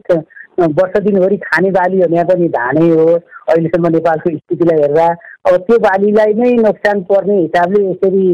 [0.61, 3.07] वर्ष दिनभरि खाने बालीहरू यहाँ पनि धानै हो।
[3.51, 5.07] अहिलेसम्म नेपालको स्थितिलाई हेर्दा
[5.49, 8.27] अब त्यो बालीलाई नै नोक्सान पर्ने हिसाबले यसरी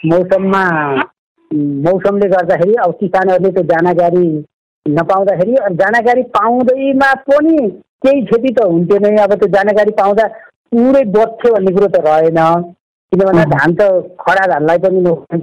[0.00, 0.64] मौसममा
[1.86, 4.26] मौसमले गर्दाखेरि अब किसानहरूले त्यो जानकारी
[4.86, 7.56] नपाउँदाखेरि जानकारी पाउँदैमा पनि
[8.04, 10.26] केही क्षति त हुन्थेन। अब त्यो जानकारी पाउँदा
[10.72, 12.40] पुरै बढ्थ्यो भन्ने कुरो त रहेन।
[13.12, 13.80] किन भन्दा धान त
[14.20, 15.40] खडा धानलाई पनि नोक्सान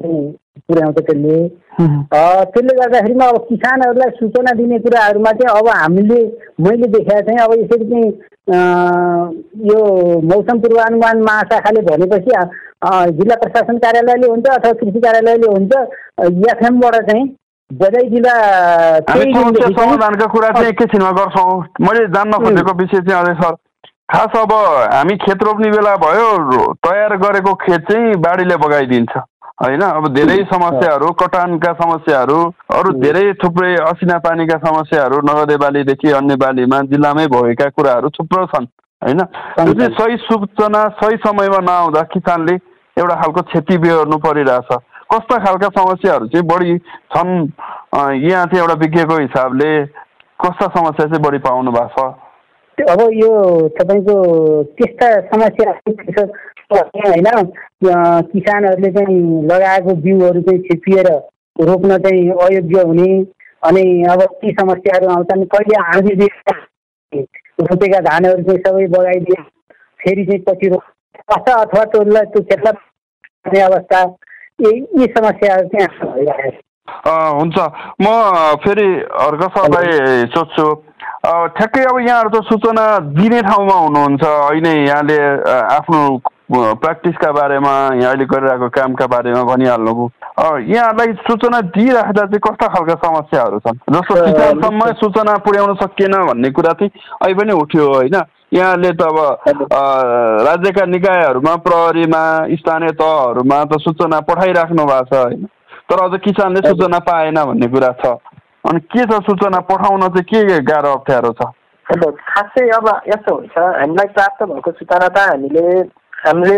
[0.68, 1.38] पुर्याउँछ त्यसले।
[1.80, 6.20] त्यसले गर्दाखेरिमा अब किसानहरूलाई सूचना दिने कुराहरूमा चाहिँ अब हामीले
[6.66, 8.10] मैले देखाएको चाहिँ अब यसरी चाहिँ
[9.70, 9.80] यो
[10.32, 12.32] मौसम पूर्वानुमान महाशाखाले भनेपछि
[13.20, 15.72] जिल्ला प्रशासन कार्यालयले हुन्छ अथवा कृषि कार्यालयले हुन्छ
[16.52, 17.26] एफएमबाट चाहिँ
[18.12, 18.36] जिल्ला
[19.80, 23.54] समाधानका कुरा चाहिँ एकैछिनमा गर्छौँ। मैले जान्न खोजेको विषय चाहिँ अझै सर
[24.10, 29.18] खास अब हामी खेत रोप्ने बेला भयो तयार गरेको खेत चाहिँ बाढीले बगाइदिन्छ।
[29.62, 29.82] होइन?
[29.82, 32.38] अब धेरै समस्याहरू कटानका समस्याहरू
[32.74, 38.66] अरू धेरै थुप्रै असिना पानीका समस्याहरू नगदे बालीदेखि अन्य बालीमा जिल्लामै भएका कुराहरू थुप्रो छन्।
[39.02, 39.22] होइन?
[39.22, 42.56] त्यो चाहिँ सही सूचना सही समयमा नआउँदा किसानले
[42.98, 44.72] एउटा खालको क्षति बेहोर्नु परिरहेछ।
[45.14, 46.78] कस्ता खालका समस्याहरू चाहिँ बढी
[47.14, 47.30] छन्?
[48.26, 49.70] यहाँ चाहिँ एउटा विज्ञको हिसाबले
[50.40, 52.29] कस्ता समस्या चाहिँ बढी पाउनु भएको छ?
[52.90, 53.32] अब यो
[53.78, 54.16] तपाईँको
[54.78, 55.72] त्यस्ता समस्या
[56.72, 57.28] होइन?
[58.32, 59.20] किसानहरूले चाहिँ
[59.52, 61.08] लगाएको बिउहरू चाहिँ छिपिएर
[61.70, 63.10] रोप्न चाहिँ अयोग्य हुने
[63.64, 66.14] अनि अब ती समस्याहरू आउँछन्। कहिले आँधी
[67.62, 69.42] रोपेका धानहरू चाहिँ सबै बगाइदिए
[70.00, 74.00] फेरि चाहिँ पछि रोप्छ अथवा त्यसलाई त्यो खेतलाई अवस्था।
[74.62, 76.68] यी समस्याहरू चाहिँ भइरहेको
[77.40, 77.58] हुन्छ।
[78.02, 78.06] म
[78.64, 78.88] फेरि
[79.26, 79.48] अर्को
[80.36, 80.68] सोध्छु।
[81.20, 85.18] ठ्याक्कै अब यहाँहरू त सूचना दिने ठाउँमा हुनुहुन्छ। होइन यहाँले
[85.76, 86.00] आफ्नो
[86.50, 90.08] प्र्याक्टिसका बारेमा यहाँ अहिले गरिरहेको कामका बारेमा भनिहाल्नुभयो
[90.40, 93.78] यहाँहरूलाई सूचना दिइराख्दा चाहिँ कस्ता खालका समस्याहरू छन्?
[93.92, 98.16] जस्तो किसानसम्म सूचना पुर्याउन सकिएन भन्ने कुरा चाहिँ अहिले पनि उठ्यो होइन?
[98.54, 99.18] यहाँले त अब
[100.48, 102.24] राज्यका निकायहरूमा प्रहरीमा
[102.58, 105.46] स्थानीय तहहरूमा त सूचना पठाइराख्नु भएको छ होइन?
[105.86, 108.18] तर अझ किसानले सूचना पाएन भन्ने कुरा छ।
[108.64, 111.52] अनि के छ सूचना पठाउन चाहिँ के गाह्रो अप्ठ्यारो छ?
[111.86, 115.66] खासै अब यस्तो हुन्छ हामीलाई प्राप्त भएको सूचना त हामीले
[116.26, 116.58] हामीले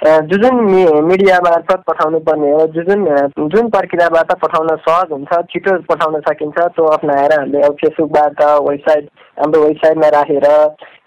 [0.00, 0.60] जुन जुन
[1.04, 6.58] मिडिया मार्फत पठाउनु पर्ने हो जुन जुन जुन प्रक्रियाबाट पठाउन सहज हुन्छ छिटो पठाउन सकिन्छ
[6.76, 10.46] त्यो अप्नाएर हामीले अब फेसबुकबाट वेबसाइट हाम्रो वेबसाइटमा राखेर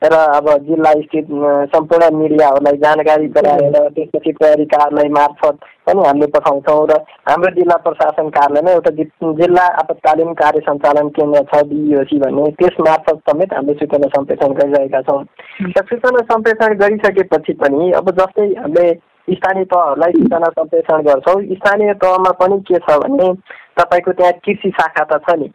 [0.03, 1.27] र अब जिल्ला स्थित
[1.73, 6.97] सम्पूर्ण मिडियाहरूलाई जानकारी गराएर त्यसपछि प्रहरी कार्यालय मार्फत पनि हामीले पठाउँछौँ र
[7.29, 8.91] हाम्रो जिल्ला प्रशासन कार्यालयमा एउटा
[9.39, 15.01] जिल्ला आपतकालीन कार्य सञ्चालन केन्द्र छ बिइओसी भन्ने त्यस मार्फत समेत हामीले सूचना सम्प्रेषण गरिरहेका
[15.07, 15.23] छौँ।
[15.71, 18.93] र सूचना सम्प्रेषण गरिसकेपछि पनि अब जस्तै हामीले
[19.27, 23.33] स्थानीय तहहरूलाई सूचना सम्प्रेषण गर्छौँ। स्थानीय तहमा पनि के छ भने
[23.79, 25.47] तपाईँको त्यहाँ कृषि शाखा त छ नि।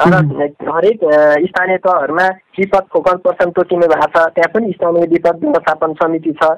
[0.00, 1.00] हरेक
[1.46, 2.26] स्थानीय तहहरूमा
[2.58, 6.48] विपद फोकल पर्सन तोकिने भएको छ त्यहाँ पनि स्थानीय विपद व्यवस्थापन समिति छ।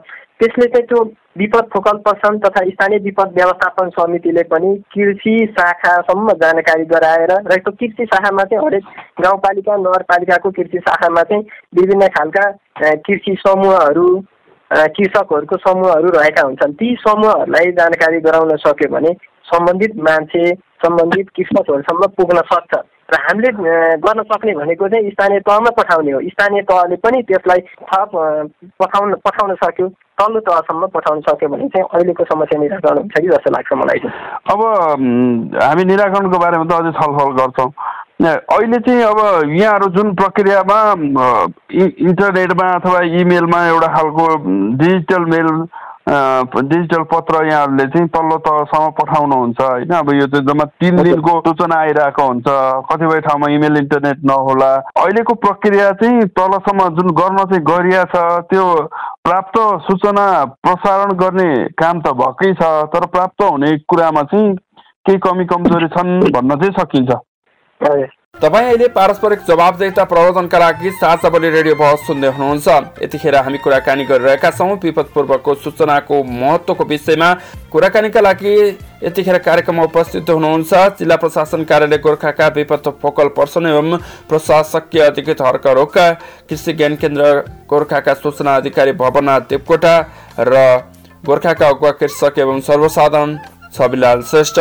[0.41, 1.03] त्यसले चाहिँ त्यो
[1.39, 7.73] विपद फोकल पर्सन तथा स्थानीय विपद व्यवस्थापन समितिले पनि कृषि शाखासम्म जानकारी गराएर र त्यो
[7.73, 8.85] कृषि शाखामा चाहिँ हरेक
[9.23, 11.45] गाउँपालिका नगरपालिकाको कृषि शाखामा चाहिँ
[11.81, 12.51] विभिन्न खालका
[13.03, 14.09] कृषि समूहहरू
[14.71, 19.13] कृषकहरूको समूहहरू रहेका हुन्छन्। ती समूहहरूलाई जानकारी गराउन सक्यो भने
[19.47, 20.51] सम्बन्धित मान्छे
[20.85, 22.83] सम्बन्धित कृषकहरूसम्म पुग्न सक्छ।
[23.15, 23.51] र हामीले
[24.05, 28.11] गर्न सक्ने भनेको चाहिँ स्थानीय तहमा पठाउने हो। स्थानीय तहले पनि त्यसलाई थप
[28.83, 33.51] पठाउन पठाउन सक्यो। तल्लो तहसम्म पठाउन सक्यो भने चाहिँ अहिलेको समस्या निराकरण हुन्छ कि जस्तो
[33.51, 33.99] लाग्छ मलाई
[34.51, 34.61] अब
[35.63, 37.71] हामी निराकरणको बारेमा त अझै छलफल गर्छौँ।
[38.25, 39.19] अहिले चाहिँ अब
[39.53, 40.79] यहाँहरू जुन प्रक्रियामा
[42.09, 44.27] इन्टरनेटमा अथवा इमेलमा एउटा खालको
[44.83, 45.49] डिजिटल मेल
[46.09, 49.93] डिजिटल पत्र यहाँहरूले चाहिँ तल्लो तहसम्म पठाउनुहुन्छ होइन?
[49.95, 52.45] अब यो चाहिँ जम्मा तिन दिनको सूचना आइरहेको हुन्छ।
[52.91, 58.65] कतिपय ठाउँमा इमेल इन्टरनेट नहोला। अहिलेको प्रक्रिया चाहिँ तलसम्म जुन गर्न चाहिँ गरिया छ त्यो
[59.25, 59.57] प्राप्त
[59.89, 60.27] सूचना
[60.61, 61.49] प्रसारण गर्ने
[61.81, 64.55] काम त भएकै छ तर प्राप्त हुने कुरामा चाहिँ
[65.09, 67.13] केही कमी कमजोरी छन् भन्न चाहिँ सकिन्छ।
[68.35, 72.69] तपाईँ अहिले पारस्परिक जवाबदेता प्रवर्धनका लागि साझा बोली रेडियो बहस सुन्दै हुनुहुन्छ।
[73.03, 77.29] यतिखेर हामी कुराकानी गरिरहेका छौँ। विपद पूर्वको सूचनाको महत्वको विषयमा
[77.73, 78.55] कुराकानीका लागि
[79.05, 83.97] यतिखेर कार्यक्रममा उपस्थित हुनुहुन्छ। जिल्ला प्रशासन कार्यालय गोर्खाका विपद फोकल पर्सन एवं
[84.29, 86.11] प्रशासकीय अधिकृत हर्क रोका
[86.51, 87.31] कृषि ज्ञान केन्द्र
[87.71, 89.95] गोर्खाका सूचना अधिकारी भवना देवकोटा
[90.41, 90.67] र
[91.25, 93.39] गोर्खाका अगुवा कृषक एवं सर्वसाधारण
[93.73, 94.61] छविलाल श्रेष्ठ।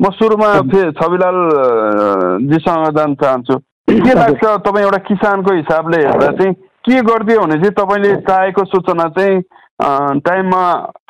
[0.00, 0.48] म सुरुमा
[0.94, 1.38] छविलाल
[2.48, 3.56] जीसँग जान चाहन्छु
[3.88, 6.52] के लाग्छ तपाईँ एउटा किसानको हिसाबले हेर्दा चाहिँ
[6.84, 9.40] के गरिदियो भने चाहिँ तपाईँले चाहेको सूचना चाहिँ
[10.22, 10.62] टाइममा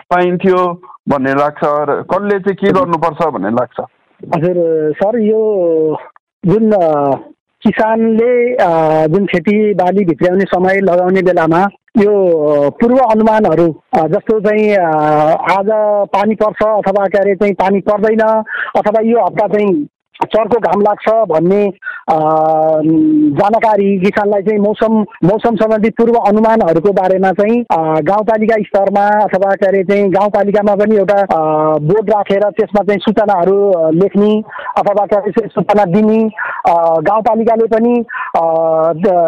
[0.09, 0.63] पाइन्थ्यो
[1.09, 3.81] भन्ने लाग्छ र कसले चाहिँ के गर्नुपर्छ भन्ने लाग्छ
[4.21, 4.57] हजुर
[4.97, 5.43] सर यो
[6.45, 6.73] जुन
[7.63, 8.33] किसानले
[9.09, 11.65] जुन खेती बाली भित्र्याउने समय लगाउने बेलामा
[11.99, 13.67] यो पूर्व अनुमानहरू
[14.09, 14.75] जस्तो चाहिँ
[15.53, 15.71] आज
[16.13, 18.21] पानी पर्छ अथवा के अरे चाहिँ पानी पर्दैन
[18.77, 19.73] अथवा यो हप्ता चाहिँ
[20.25, 21.61] चर्को घाम लाग्छ भन्ने
[23.39, 27.61] जानकारी किसानलाई चाहिँ मौसम मौसम सम्बन्धी पूर्व अनुमानहरूको बारेमा चाहिँ
[28.03, 31.23] गाउँपालिका स्तरमा अथवा के अरे चाहिँ गाउँपालिकामा पनि एउटा
[31.85, 33.59] बोर्ड राखेर त्यसमा चाहिँ सूचनाहरू
[33.95, 34.33] लेख्ने
[34.79, 36.19] अथवा सूचना दिने
[37.05, 37.95] गाउँपालिकाले पनि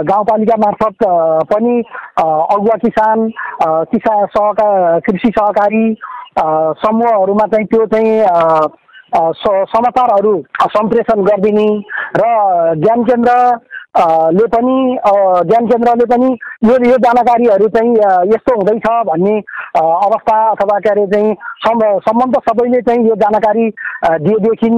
[0.05, 1.09] गाउँपालिका मार्फत
[1.53, 1.79] पनि
[2.19, 3.29] अगुवा किसान
[3.63, 5.87] किसान सहकार कृषि सहकारी
[6.81, 8.79] समूहहरूमा चाहिँ त्यो चाहिँ
[9.13, 10.37] समाचारहरू
[10.69, 11.69] सम्प्रेषण गरिदिने
[12.17, 12.25] र
[12.77, 13.35] ज्ञान केन्द्र
[14.33, 14.75] ले पनि
[15.47, 16.29] ज्ञान केन्द्रले पनि
[16.65, 17.95] यो यो जानकारीहरू चाहिँ
[18.31, 19.37] यस्तो हुँदैछ भन्ने
[19.77, 21.35] अवस्था अथवा के अरे चाहिँ
[22.01, 23.69] सम्बन्ध सबैले चाहिँ यो जानकारी
[24.21, 24.71] दिएदेखि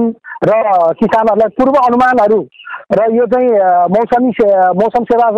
[0.43, 0.61] र
[0.95, 2.41] किसानहरूलाई पूर्व अनुमानहरू
[2.91, 3.51] र यो चाहिँ
[3.93, 4.31] मौसमी
[4.81, 5.29] मौसम सेवा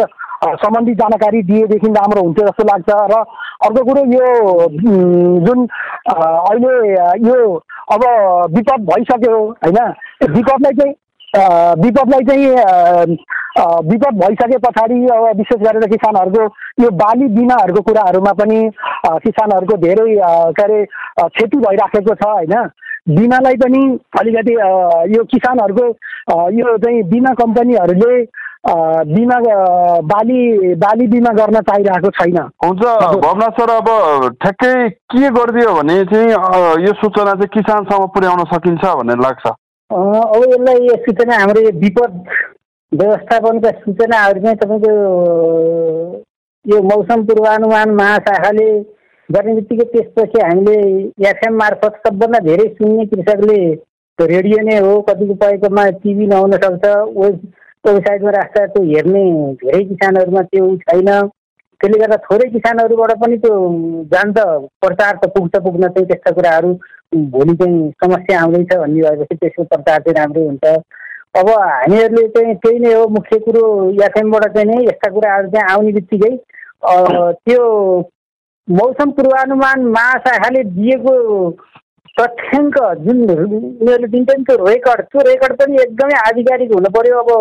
[0.55, 3.23] सम्बन्धी जानकारी दिएदेखि राम्रो हुन्थ्यो जस्तो लाग्छ र
[3.65, 4.67] अर्को कुरो यो
[5.41, 5.67] जुन
[6.07, 6.73] अहिले
[7.27, 7.37] यो
[7.93, 8.03] अब
[8.55, 9.77] विपद भइसक्यो होइन?
[10.35, 10.93] विपदलाई चाहिँ
[11.83, 13.17] विपदलाई चाहिँ
[13.89, 16.43] विपद भइसके पछाडि अब विशेष गरेर किसानहरूको
[16.83, 18.59] यो बाली बिमाहरूको कुराहरूमा पनि
[19.25, 20.07] किसानहरूको धेरै
[20.57, 22.55] के अरे क्षति भइराखेको छ होइन?
[23.09, 23.81] बिमालाई पनि
[24.19, 24.53] अलिकति
[25.15, 25.85] यो किसानहरूको
[26.59, 28.13] यो चाहिँ बिमा कम्पनीहरूले
[28.67, 29.37] बिमा
[30.09, 30.39] बाली
[30.75, 32.81] बाली बिमा गर्न पाइरहेको छैन। हुन्छ
[33.23, 33.89] भवना सर अब
[34.41, 36.29] ठ्याक्कै के गरिदियो भने चाहिँ
[36.85, 42.13] यो सूचना चाहिँ किसानसम्म पुर्याउन सकिन्छ भन्ने लाग्छ। अब यसलाई यो सूचना हाम्रो यो विपद
[42.91, 44.93] व्यवस्थापनका सूचनाहरू चाहिँ तपाईँको
[46.65, 48.69] यो मौसम पूर्वानुमान महाशाखाले
[49.29, 53.59] गर्ने बित्तिकै त्यसपछि हामीले एफएम मार्फत सबभन्दा धेरै सुन्ने कृषकले
[54.19, 56.83] रेडियो नै हो कतिको परेकोमा टिभी नहुन सक्छ
[57.17, 57.39] वेब
[57.87, 59.23] वेबसाइटमा राख्दा त्यो हेर्ने
[59.63, 61.09] धेरै किसानहरूमा त्यो छैन।
[61.81, 63.55] त्यसले गर्दा थोरै किसानहरूबाट पनि त्यो
[64.11, 64.37] जान्छ
[64.83, 66.71] प्रचार त पुग्छ पुग्न चाहिँ त्यस्ता कुराहरू
[67.33, 70.65] भोलि चाहिँ समस्या आउँदैछ भन्ने भएपछि त्यसको प्रचार चाहिँ राम्रै हुन्छ।
[71.39, 73.63] अब हामीहरूले चाहिँ त्यही नै हो मुख्य कुरो
[74.07, 76.33] एफएमबाट चाहिँ नै यस्ता कुराहरू चाहिँ आउने बित्तिकै
[77.45, 77.63] त्यो
[78.67, 81.15] मौसम पूर्वानुमान महाशाखाले दिएको
[82.17, 87.31] तथ्याङ्क जुन उनीहरूले दिन्छ नि त्यो रेकर्ड त्यो रेकर्ड पनि एकदमै आधिकारिक हुनु पर्यो। अब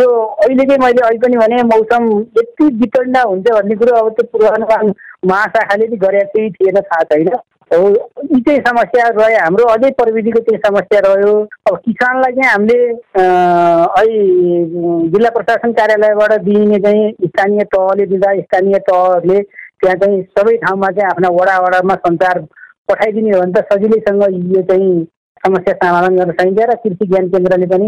[0.00, 0.08] यो
[0.42, 4.92] अहिलेकै मैले अहिले पनि भने मौसम यति वितण्ड हुन्छ भन्ने कुरो अब त्यो पूर्वानुमान
[5.30, 7.28] महाशाखाले पनि गरेर केही थिएन थाहा छैन।
[7.72, 11.34] यी चाहिँ समस्या रह्यो। हाम्रो अझै प्रविधिको चाहिँ समस्या रह्यो।
[11.70, 12.80] अब किसानलाई चाहिँ हामीले
[13.98, 20.88] अहिले जिल्ला प्रशासन कार्यालयबाट दिइने चाहिँ स्थानीय तहले दिँदा स्थानीय तहले त्यहाँ चाहिँ सबै ठाउँमा
[20.98, 22.44] चाहिँ आफ्ना वडा वडामा सञ्चार
[22.88, 24.22] पठाइदिने हो भने त सजिलैसँग
[24.56, 24.90] यो चाहिँ
[25.44, 27.86] समस्या समाधान गर्न सकिन्छ र कृषि ज्ञान केन्द्रले पनि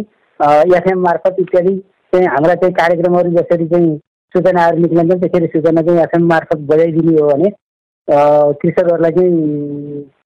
[0.76, 1.76] एफएम मार्फत इत्यादि
[2.12, 3.96] चाहिँ हाम्रा चाहिँ कार्यक्रमहरू जसरी चाहिँ
[4.34, 7.50] सूचनाहरू निक्लिन्छन् त्यसरी सूचना चाहिँ एफएम मार्फत बजाइदिने हो भने
[8.62, 9.34] कृषकहरूलाई चाहिँ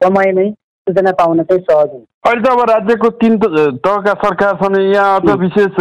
[0.05, 5.21] समयमै सूचना पाउन चाहिँ सहज हुन्छ। अहिले त अब राज्यको तिन तहका सरकार छन् यहाँ
[5.21, 5.77] अझ विशेष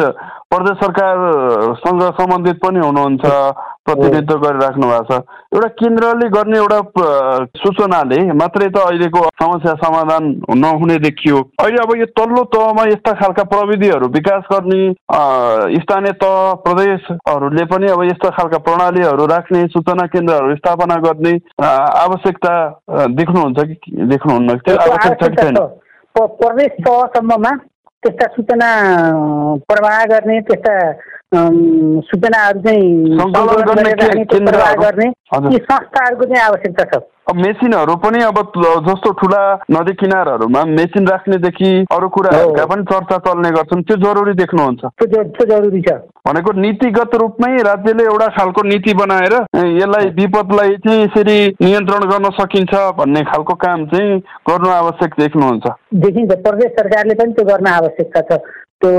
[0.52, 3.32] प्रदेश सरकारसँग सम्बन्धित पनि हुनुहुन्छ
[3.88, 5.20] प्रतिनिधित्व गरिराख्नु भएको छ।
[5.54, 6.80] एउटा केन्द्रले गर्ने एउटा
[7.60, 10.24] सूचनाले मात्रै त अहिलेको समस्या समाधान
[10.56, 14.82] नहुने देखियो। अहिले अब यो तल्लो तहमा यस्ता खालका प्रविधिहरू विकास गर्ने
[15.84, 21.34] स्थानीय तह प्रदेशहरूले पनि अब यस्ता खालका प्रणालीहरू राख्ने सूचना केन्द्रहरू स्थापना गर्ने
[22.08, 22.54] आवश्यकता
[23.20, 24.60] देख्नुहुन्छ कि देख्नुहुन्न?
[24.68, 25.58] आवश्यकता कि छैन?
[26.16, 27.52] प्रदेश तहसम्ममा
[28.08, 28.70] त्यस्ता सूचना
[29.70, 30.74] प्रवाह गर्ने त्यस्ता
[32.08, 32.88] सूचनाहरू चाहिँ
[34.82, 38.38] गर्ने यी संस्थाहरूको चाहिँ आवश्यकता छ। अब मेसिनहरू पनि अब
[38.88, 39.40] जस्तो ठुला
[39.72, 45.82] नदी किनारहरूमा मेसिन राख्नेदेखि अरू कुराहरूका पनि चर्चा चल्ने गर्छन्। त्यो जरुरी देख्नुहुन्छ। त्यो जरुरी
[45.82, 45.96] छ।
[46.28, 52.74] भनेको नीतिगत रूपमै राज्यले एउटा खालको नीति बनाएर यसलाई विपदलाई चाहिँ यसरी नियन्त्रण गर्न सकिन्छ
[53.00, 55.66] भन्ने खालको काम चाहिँ गर्नु आवश्यक देख्नुहुन्छ।
[56.06, 58.40] देखिन्छ प्रदेश सरकारले पनि त्यो गर्न आवश्यकता छ।
[58.82, 58.92] त्यो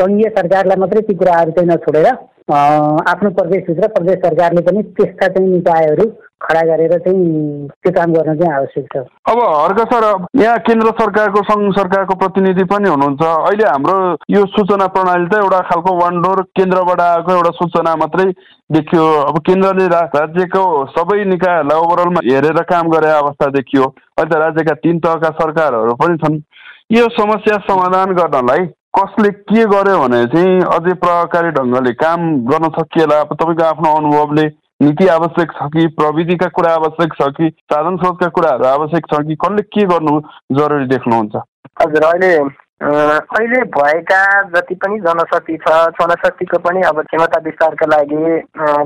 [0.00, 2.08] सङ्घीय सरकारलाई मात्रै ती कुराहरू चाहिँ नछोडेर
[2.50, 6.04] आफ्नो प्रदेशभित्र प्रदेश सरकारले पनि त्यस्ता चाहिँ निकायहरू
[6.42, 10.04] खडा गरेर चाहिँ त्यो काम गर्न चाहिँ आवश्यक छ। अब हर्क सर
[10.40, 13.96] यहाँ केन्द्र सरकारको सङ्घ सरकारको प्रतिनिधि पनि हुनुहुन्छ। अहिले हाम्रो
[14.30, 18.30] यो सूचना प्रणाली त एउटा खालको वान डोर केन्द्रबाट आएको एउटा सूचना मात्रै
[18.78, 20.62] देखियो। अब केन्द्रले राज्यको
[20.94, 26.16] सबै निकायहरूलाई ओभरअलमा हेरेर काम गरे अवस्था देखियो। अहिले त राज्यका तिन तहका सरकारहरू पनि
[26.22, 26.42] छन्।
[26.92, 32.20] यो समस्या समाधान गर्नलाई कसले के गर्यो भने चाहिँ अझै प्रभावकारी ढङ्गले काम
[32.50, 34.46] गर्न सकिएला। अब तपाईँको आफ्नो अनुभवले
[34.82, 39.34] नीति आवश्यक छ कि प्रविधिका कुरा आवश्यक छ कि साधन स्रोतका कुराहरू आवश्यक छ कि
[39.44, 40.20] कसले के गर्नु
[40.58, 41.36] जरुरी देख्नुहुन्छ?
[41.82, 42.32] हजुर अहिले
[42.76, 44.20] अहिले भएका
[44.54, 48.20] जति पनि जनशक्ति छ जनशक्तिको पनि अब क्षमता विस्तारका लागि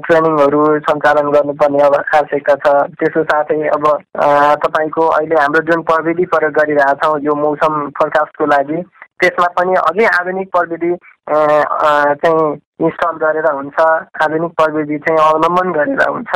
[0.06, 3.86] ट्रेनिङहरू सञ्चालन गर्नुपर्ने अब आवश्यकता छ। त्यसको साथै अब
[4.64, 8.82] तपाईँको अहिले हाम्रो जुन प्रविधि प्रयोग गरिरहेछौँ यो मौसम फोरकास्टको लागि
[9.20, 10.92] त्यसमा पनि अझै आधुनिक प्रविधि
[11.30, 12.48] चाहिँ
[12.86, 13.78] इन्स्टल गरेर हुन्छ।
[14.24, 16.32] आधुनिक प्रविधि चाहिँ अवलम्बन गरेर हुन्छ।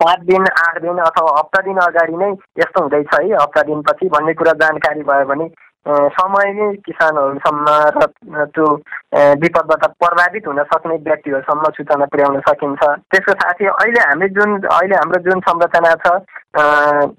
[0.00, 2.30] पाँच दिन आठ दिन अथवा हप्ता दिन अगाडि नै
[2.60, 5.46] यस्तो हुँदैछ है। हप्ता दिनपछि भन्ने कुरा जानकारी भयो भने
[5.86, 7.66] समयमै किसानहरूसम्म
[7.96, 8.66] र त्यो
[9.40, 12.82] विपदबाट प्रभावित हुन सक्ने व्यक्तिहरूसम्म सूचना पुर्याउन सकिन्छ।
[13.12, 16.14] त्यसको साथै अहिले हामी जुन अहिले हाम्रो जुन संरचना छ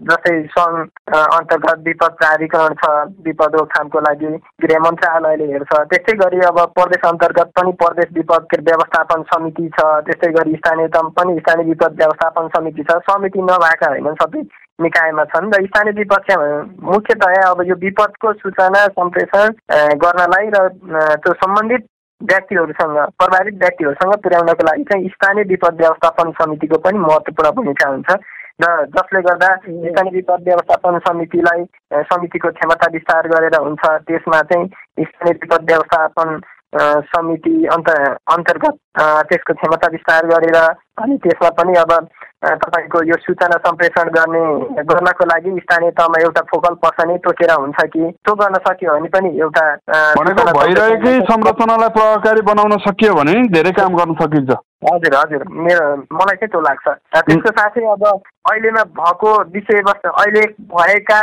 [0.09, 0.75] जस्तै सङ्घ
[1.13, 2.91] अन्तर्गत विपद प्राधिकरण छ
[3.29, 4.33] विपद रोकथामको लागि
[4.65, 10.31] गृह मन्त्रालयले हेर्छ त्यस्तै गरी अब प्रदेश अन्तर्गत पनि प्रदेश विपद व्यवस्थापन समिति छ त्यस्तै
[10.39, 14.47] गरी स्थानीय पनि स्थानीय विपद व्यवस्थापन समिति छ। समिति नभएका होइनन् सबै।
[14.79, 16.35] निकायमा छन् र स्थानीय विपक्ष
[16.83, 19.53] मुख्यतया अब यो विपदको सूचना सम्प्रेषण
[20.03, 20.67] गर्नलाई र
[21.23, 21.85] त्यो सम्बन्धित
[22.21, 28.09] व्यक्तिहरूसँग प्रभावित व्यक्तिहरूसँग पुर्याउनको लागि चाहिँ स्थानीय विपद व्यवस्थापन समितिको पनि महत्त्वपूर्ण भूमिका हुन्छ।
[28.63, 31.63] र जसले गर्दा स्थानीय विपद व्यवस्थापन समितिलाई
[32.11, 34.67] समितिको क्षमता विस्तार गरेर हुन्छ त्यसमा चाहिँ
[35.07, 36.29] स्थानीय विपद व्यवस्थापन
[37.09, 37.89] समिति अन्त
[38.33, 38.77] अन्तर्गत
[39.29, 40.57] त्यसको क्षमता विस्तार गरेर
[41.03, 41.91] अनि त्यसमा पनि अब
[42.45, 44.43] तपाईँको यो सूचना सम्प्रेषण गर्ने
[44.89, 49.29] गर्नको लागि स्थानीय तहमा एउटा फोकल पर्सन तोकेर हुन्छ कि त्यो गर्न सक्यो भने पनि
[49.39, 49.65] एउटा
[50.59, 56.51] भइरहेकै संरचनालाई प्रभावकारी बनाउन सकियो भने धेरै काम गर्न सकिन्छ। हजुर हजुर मेरो मलाई चाहिँ
[56.51, 60.45] त्यो लाग्छ। त्यसको साथै अब अहिलेमा भएको विषयवस्तु अहिले
[60.75, 61.21] भएका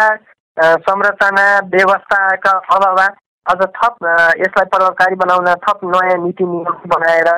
[0.87, 1.45] संरचना
[1.75, 2.99] व्यवस्थाका अभाव
[3.47, 3.97] अझ थप
[4.39, 7.29] यसलाई प्रभावकारी बनाउन थप नयाँ नीति नियम बनाएर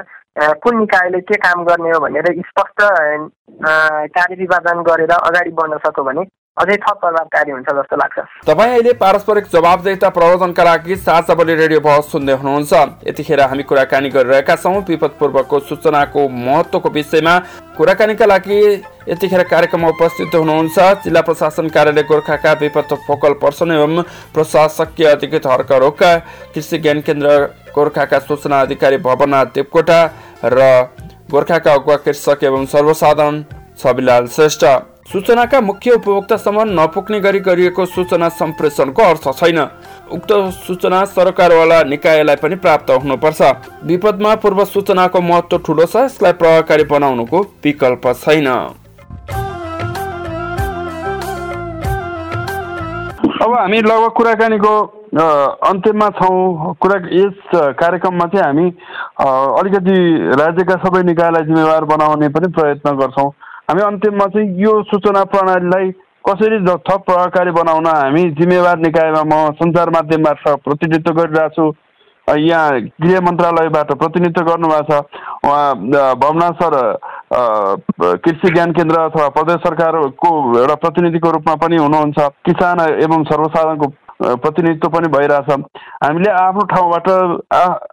[0.60, 2.82] कुन निकायले के काम गर्ने हो भनेर स्पष्ट
[4.16, 6.24] कार्यविभाजन गरेर अगाडि बढ्न सक्यो भने
[6.56, 12.10] अझै थप प्रभावकारी हुन्छ जस्तो लाग्छ। तपाईँ अहिले पारस्परिक जवाबदेता प्रवर्धनका लागि साझावली रेडियो बहस
[12.12, 12.72] सुन्दै हुनुहुन्छ।
[13.08, 17.34] यतिखेर हामी कुराकानी गरिरहेका छौँ। विपद पूर्वको सूचनाको महत्त्वको विषयमा
[17.76, 18.60] कुराकानीका लागि
[19.06, 24.02] यतिखेर कार्यक्रममा उपस्थित हुनुहुन्छ जिल्ला प्रशासन कार्यालय गोर्खाका विपद फोकल पर्सन एवं
[24.34, 26.16] प्रशासकीय अधिकृत हर्क रोका
[26.54, 27.36] कृषि ज्ञान केन्द्र
[27.74, 30.00] गोर्खाका सूचना अधिकारी भवनाथ देवकोटा
[30.46, 30.70] र
[31.30, 33.42] गोर्खाका अगुवा कृषक एवं सर्वसाधारण
[33.78, 34.64] छविलाल श्रेष्ठ
[35.06, 39.58] सूचनाका मुख्य उपभोक्तासम्म नपुग्ने गरी गरिएको सूचना सम्प्रेषणको अर्थ छैन
[40.12, 43.50] उक्त सूचना सरकारवाला निकायलाई पनि प्राप्त हुनुपर्छ
[43.84, 48.48] विपदमा पूर्व सूचनाको महत्व ठुलो छ यसलाई प्रभावकारी बनाउनुको विकल्प छैन
[53.44, 54.72] अब हामी लगभग कुराकानीको
[55.68, 57.40] अन्त्यमा छौँ। कुरा यस
[57.76, 58.66] कार्यक्रममा चाहिँ हामी
[59.60, 59.96] अलिकति
[60.40, 63.28] राज्यका सबै निकायलाई जिम्मेवार बनाउने पनि प्रयत्न गर्छौँ।
[63.68, 65.90] हामी अन्तिममा चाहिँ यो सूचना प्रणालीलाई
[66.24, 71.72] कसरी थप प्रभावकारी बनाउन हामी जिम्मेवार निकायमा म सञ्चार माध्यम मार्फत प्रतिनिधित्व गरिरहेको छु
[72.28, 75.04] यहाँ गृह मन्त्रालयबाट प्रतिनिधित्व गर्नुभएको छ।
[75.44, 76.74] उहाँ भवना सर
[78.24, 83.86] कृषि ज्ञान केन्द्र अथवा प्रदेश सरकारको एउटा प्रतिनिधिको रूपमा पनि हुनुहुन्छ। किसान एवं सर्वसाधारणको
[84.40, 85.50] प्रतिनिधित्व पनि भइरहेछ।
[86.04, 87.08] हामीले आफ्नो ठाउँबाट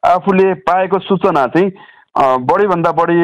[0.08, 1.72] आफूले पाएको सूचना चाहिँ
[2.48, 3.22] बढीभन्दा बढी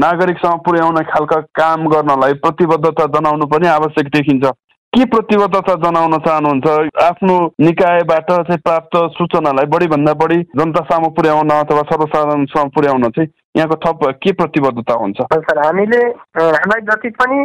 [0.00, 4.52] नागरिकसँग पुर्याउने खालका काम गर्नलाई प्रतिबद्धता जनाउनु पनि आवश्यक देखिन्छ।
[4.90, 6.66] के प्रतिबद्धता जनाउन चाहनुहुन्छ?
[7.02, 14.02] आफ्नो निकायबाट चाहिँ प्राप्त सूचनालाई बढीभन्दा बढी जनता पुर्याउन अथवा सर्वसाधारणसम्म पुर्याउन चाहिँ यहाँको थप
[14.18, 15.18] के प्रतिबद्धता हुन्छ?
[15.30, 16.00] सर हामीले
[16.34, 17.38] हामीलाई जति पनि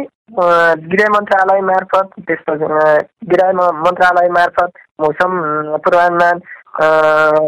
[0.90, 2.66] गृह मन्त्रालय मार्फत त्यसपछि
[3.30, 5.38] गृह मन्त्रालय मार्फत मौसम
[5.86, 6.40] पूर्वानुमान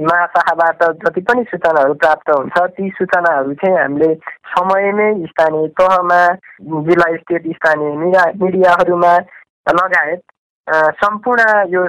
[0.06, 4.14] महाशाखाबाट जति पनि सूचनाहरू प्राप्त हुन्छ ती सूचनाहरू चाहिँ हामीले
[4.54, 6.20] समयमै स्थानीय तहमा
[6.86, 9.12] जिल्ला स्टेट स्थानीय मिडिया मिडियाहरूमा
[9.70, 10.20] लगायत
[10.98, 11.82] सम्पूर्ण यो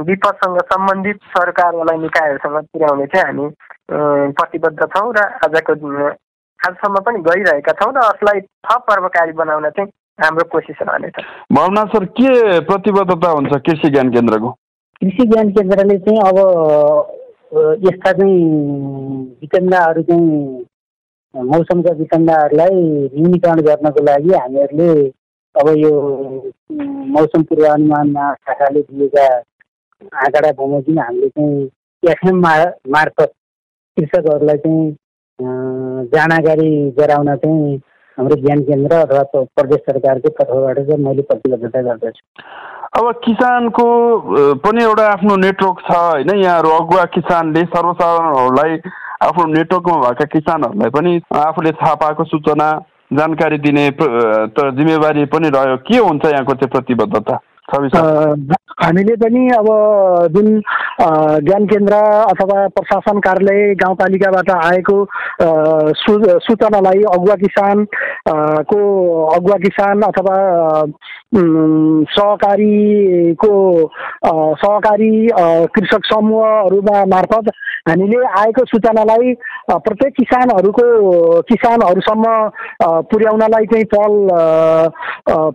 [0.00, 3.48] विपदसँग सम्बन्धित सरकारवाला निकायहरूसँग पुर्याउने चाहिँ हामी
[4.32, 5.72] प्रतिबद्ध छौँ र आजको
[6.60, 11.20] आजसम्म पनि गरिरहेका छौँ र यसलाई थप पर्वकारी बनाउन चाहिँ हाम्रो कोसिस रहनेछ
[11.52, 14.50] भावना सर के प्रतिबद्धता हुन्छ कृषि ज्ञान केन्द्रको?
[15.02, 16.38] कृषि ज्ञान केन्द्रले चाहिँ अब
[17.84, 18.38] यस्ता चाहिँ
[19.42, 20.64] विकन्दाहरू चाहिँ
[21.34, 22.80] मौसमका विकन्दाहरूलाई
[23.14, 24.92] न्यूनीकरण गर्नको लागि हामीहरूले
[25.54, 25.90] अब यो
[27.14, 29.26] मौसम पूर्वानुमानमा शाखाले दिएका
[30.22, 31.68] आँकडा बमोजिम हामीले चाहिँ
[32.02, 33.32] एफएम मार्फत
[33.96, 34.92] कृषकहरूलाई चाहिँ
[36.14, 37.76] जानकारी गराउन चाहिँ
[38.18, 42.22] हाम्रो ज्ञान केन्द्र अथवा प्रदेश सरकारको तर्फबाट चाहिँ मैले प्रतिबद्धता गर्दछु।
[42.98, 43.86] अब किसानको
[44.64, 48.76] पनि एउटा आफ्नो नेटवर्क छ होइन यहाँहरू अगुवा किसानले सर्वसाधारणहरूलाई
[49.28, 52.68] आफ्नो नेटवर्कमा भएका किसानहरूलाई पनि आफूले थाहा पाएको सूचना
[53.12, 57.34] जानकारी दिने त जिम्मेवारी पनि रह्यो। के हुन्छ यहाँको चाहिँ प्रतिबद्धता?
[57.72, 59.68] हामीले पनि अब
[60.32, 60.48] जुन
[61.44, 61.94] ज्ञान केन्द्र
[62.32, 64.96] अथवा प्रशासन कार्यालय गाउँपालिकाबाट आएको
[66.46, 67.84] सूचनालाई अगुवा किसान
[68.72, 68.80] को
[69.26, 70.36] अगुवा किसान अथवा
[72.14, 73.54] सहकारीको
[74.64, 75.14] सहकारी
[75.76, 77.50] कृषक समूहहरूमा मार्फत
[77.88, 79.34] हामीले आएको सूचनालाई
[79.70, 80.84] प्रत्येक किसानहरूको
[81.48, 82.24] किसानहरूसम्म
[83.10, 84.14] पुर्याउनलाई चाहिँ पहल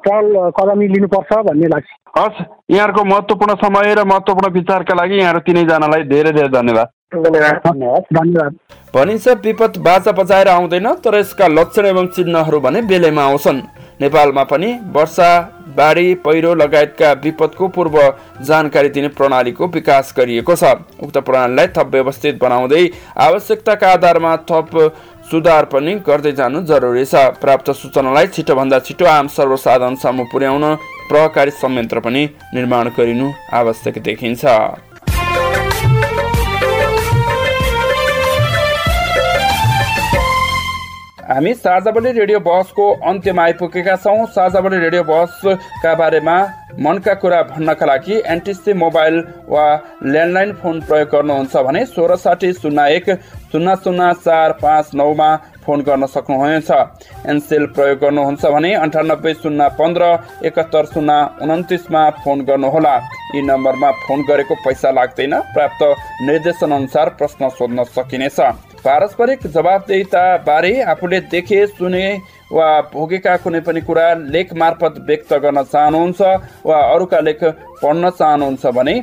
[0.07, 2.41] पहल कदमी लिनुपर्छ भन्ने लाग्छ। हस्
[2.71, 8.55] यहाँहरूको महत्त्वपूर्ण समय र महत्त्वपूर्ण विचारका लागि यहाँहरू तिनैजनालाई धेरै धेरै धन्यवाद। धन्यवाद।
[8.93, 13.61] भनिन्छ विपद बाजा बजाएर आउँदैन तर यसका लक्षण एवं चिन्हहरू भने बेलैमा आउँछन्।
[14.01, 15.29] नेपालमा पनि वर्षा
[15.77, 17.97] बाढी पहिरो लगायतका विपदको पूर्व
[18.41, 20.63] जानकारी दिने प्रणालीको विकास गरिएको छ।
[21.03, 22.83] उक्त प्रणालीलाई थप व्यवस्थित बनाउँदै
[23.17, 24.69] आवश्यकताका आधारमा थप
[25.31, 30.65] सुधार पनि गर्दै जानु जरुरी छ। प्राप्त सूचनालाई छिटोभन्दा छिटो आम सर्वसाधारणसम्म पुर्याउन
[31.09, 32.23] प्रहकारी संयन्त्र पनि
[32.55, 34.43] निर्माण गरिनु आवश्यक देखिन्छ।
[41.29, 46.37] हामी साझाबली रेडियो बहसको अन्त्यमा आइपुगेका छौँ। साझाबली रेडियो बहसका बारेमा
[46.81, 49.17] मनका कुरा भन्नका लागि एनटिसी मोबाइल
[49.47, 49.65] वा
[50.03, 53.09] ल्यान्डलाइन फोन प्रयोग गर्नुहुन्छ भने सोह्र साठी शून्य एक
[53.51, 55.29] शून्य शून्य चार पाँच नौमा
[55.65, 56.71] फोन गर्न सक्नुहुनेछ।
[57.29, 60.05] एनसेल प्रयोग गर्नुहुन्छ भने अन्ठानब्बे शून्य पन्ध्र
[60.49, 62.95] एकात्तर शून्य उन्तिसमा फोन गर्नुहोला।
[63.35, 65.83] यी नम्बरमा फोन गरेको पैसा लाग्दैन। प्राप्त
[66.25, 68.39] निर्देशन अनुसार प्रश्न सोध्न सकिनेछ।
[68.79, 72.03] पारस्परिक जवाबदेहिता बारे आफूले देखे सुने
[72.51, 76.21] वा भोगेका कुनै पनि कुरा लेख मार्फत व्यक्त गर्न चाहनुहुन्छ
[76.65, 77.43] वा अरूका लेख
[77.81, 78.95] पढ्न चाहनुहुन्छ भने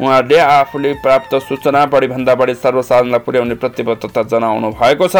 [0.00, 5.16] उहाँहरूले आफूले प्राप्त सूचना बढीभन्दा बढी सर्वसाधारणलाई पुर्याउने प्रतिबद्धता जनाउनु भएको छ।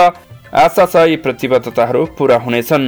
[0.55, 2.87] आशा छ यी प्रतिबद्धताहरू पुरा हुनेछन्।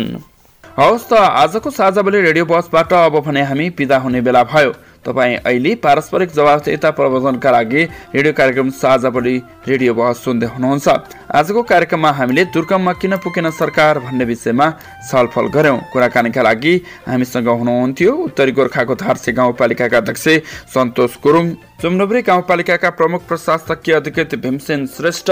[0.75, 4.71] हवस् त आजको साझाबली रेडियो बसबाट अब भने हामी बिदा हुने बेला भयो।
[5.07, 9.37] तपाईँ अहिले पारस्परिक जवाबदेता प्रबन्धनका लागि रेडियो कार्यक्रम साझा बढी
[9.69, 10.89] रेडियो बहस सुन्दै हुनुहुन्छ।
[11.31, 14.67] आजको कार्यक्रममा हामीले दुर्गममा किन पुगेन सरकार भन्ने विषयमा
[15.07, 16.75] छलफल गऱ्यौँ। कुराकानीका लागि
[17.07, 20.27] हामीसँग हुनुहुन्थ्यो उत्तरी गोर्खाको धारसे गाउँपालिकाका अध्यक्ष
[20.75, 25.31] सन्तोष गुरुङ चुम्नुब्री गाउँपालिकाका प्रमुख प्रशासकीय अधिकृत भीमसेन श्रेष्ठ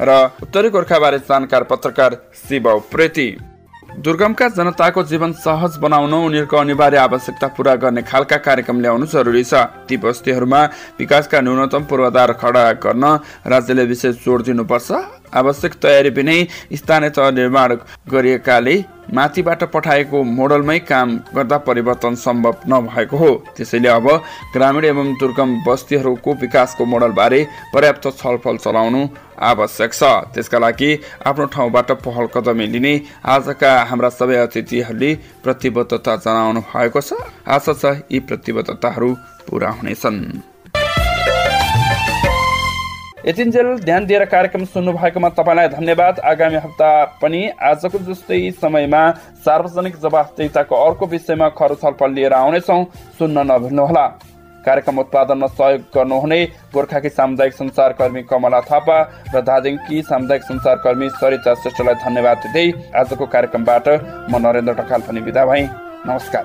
[0.00, 3.26] र उत्तरी गोर्खाबारे जानकार पत्रकार शिव प्रेती
[3.94, 9.54] दुर्गमका जनताको जीवन सहज बनाउन उनीहरूको अनिवार्य आवश्यकता पूरा गर्ने खालका कार्यक्रम ल्याउनु जरुरी छ।
[9.86, 10.62] ती बस्तीहरूमा
[10.98, 13.04] विकासका न्यूनतम पूर्वाधार खडा गर्न
[13.46, 14.90] राज्यले विशेष जोड दिनुपर्छ।
[15.30, 16.38] आवश्यक तयारी बिनै
[16.74, 17.76] स्थानीय तह निर्माण
[18.10, 18.74] गरिएकाले
[19.14, 24.06] माथिबाट पठाएको मोडलमै काम गर्दा परिवर्तन सम्भव नभएको हो। त्यसैले अब
[24.54, 27.40] ग्रामीण एवं दुर्गम बस्तीहरूको विकासको मोडलबारे
[27.74, 29.02] पर्याप्त छलफल चलाउनु
[29.40, 30.02] आवश्यक छ।
[30.34, 30.90] त्यसका लागि
[31.26, 32.94] आफ्नो ठाउँबाट पहल कदमी लिने
[33.26, 35.10] आजका हाम्रा सबै अतिथिहरूले
[35.44, 37.12] प्रतिबद्धता जनाउनु भएको छ।
[37.46, 39.10] आशा छ यी प्रतिबद्धताहरू
[39.46, 40.18] पुरा हुनेछन्।
[43.24, 46.88] यतिन्जेल ध्यान दिएर कार्यक्रम सुन्नु भएकोमा तपाईँलाई धन्यवाद। आगामी हप्ता
[47.22, 49.00] पनि आजको जस्तै समयमा
[49.40, 52.84] सार्वजनिक जवाफदेताको अर्को विषयमा खर छलफल लिएर आउनेछौँ।
[53.18, 54.06] सुन्न नभुल्नुहोला।
[54.66, 56.40] कार्यक्रम उत्पादनमा सहयोग गर्नुहुने
[56.74, 58.98] गोर्खाकी सामुदायिक संसारकर्मी कमला थापा
[59.34, 63.88] र दार्जिलिङकी सामुदायिक संसारकर्मी सरिता श्रेष्ठलाई धन्यवाद दिँदै आजको कार्यक्रमबाट
[64.28, 65.68] म नरेन्द्र ढकाल पनि विदा भएँ।
[66.06, 66.44] नमस्कार।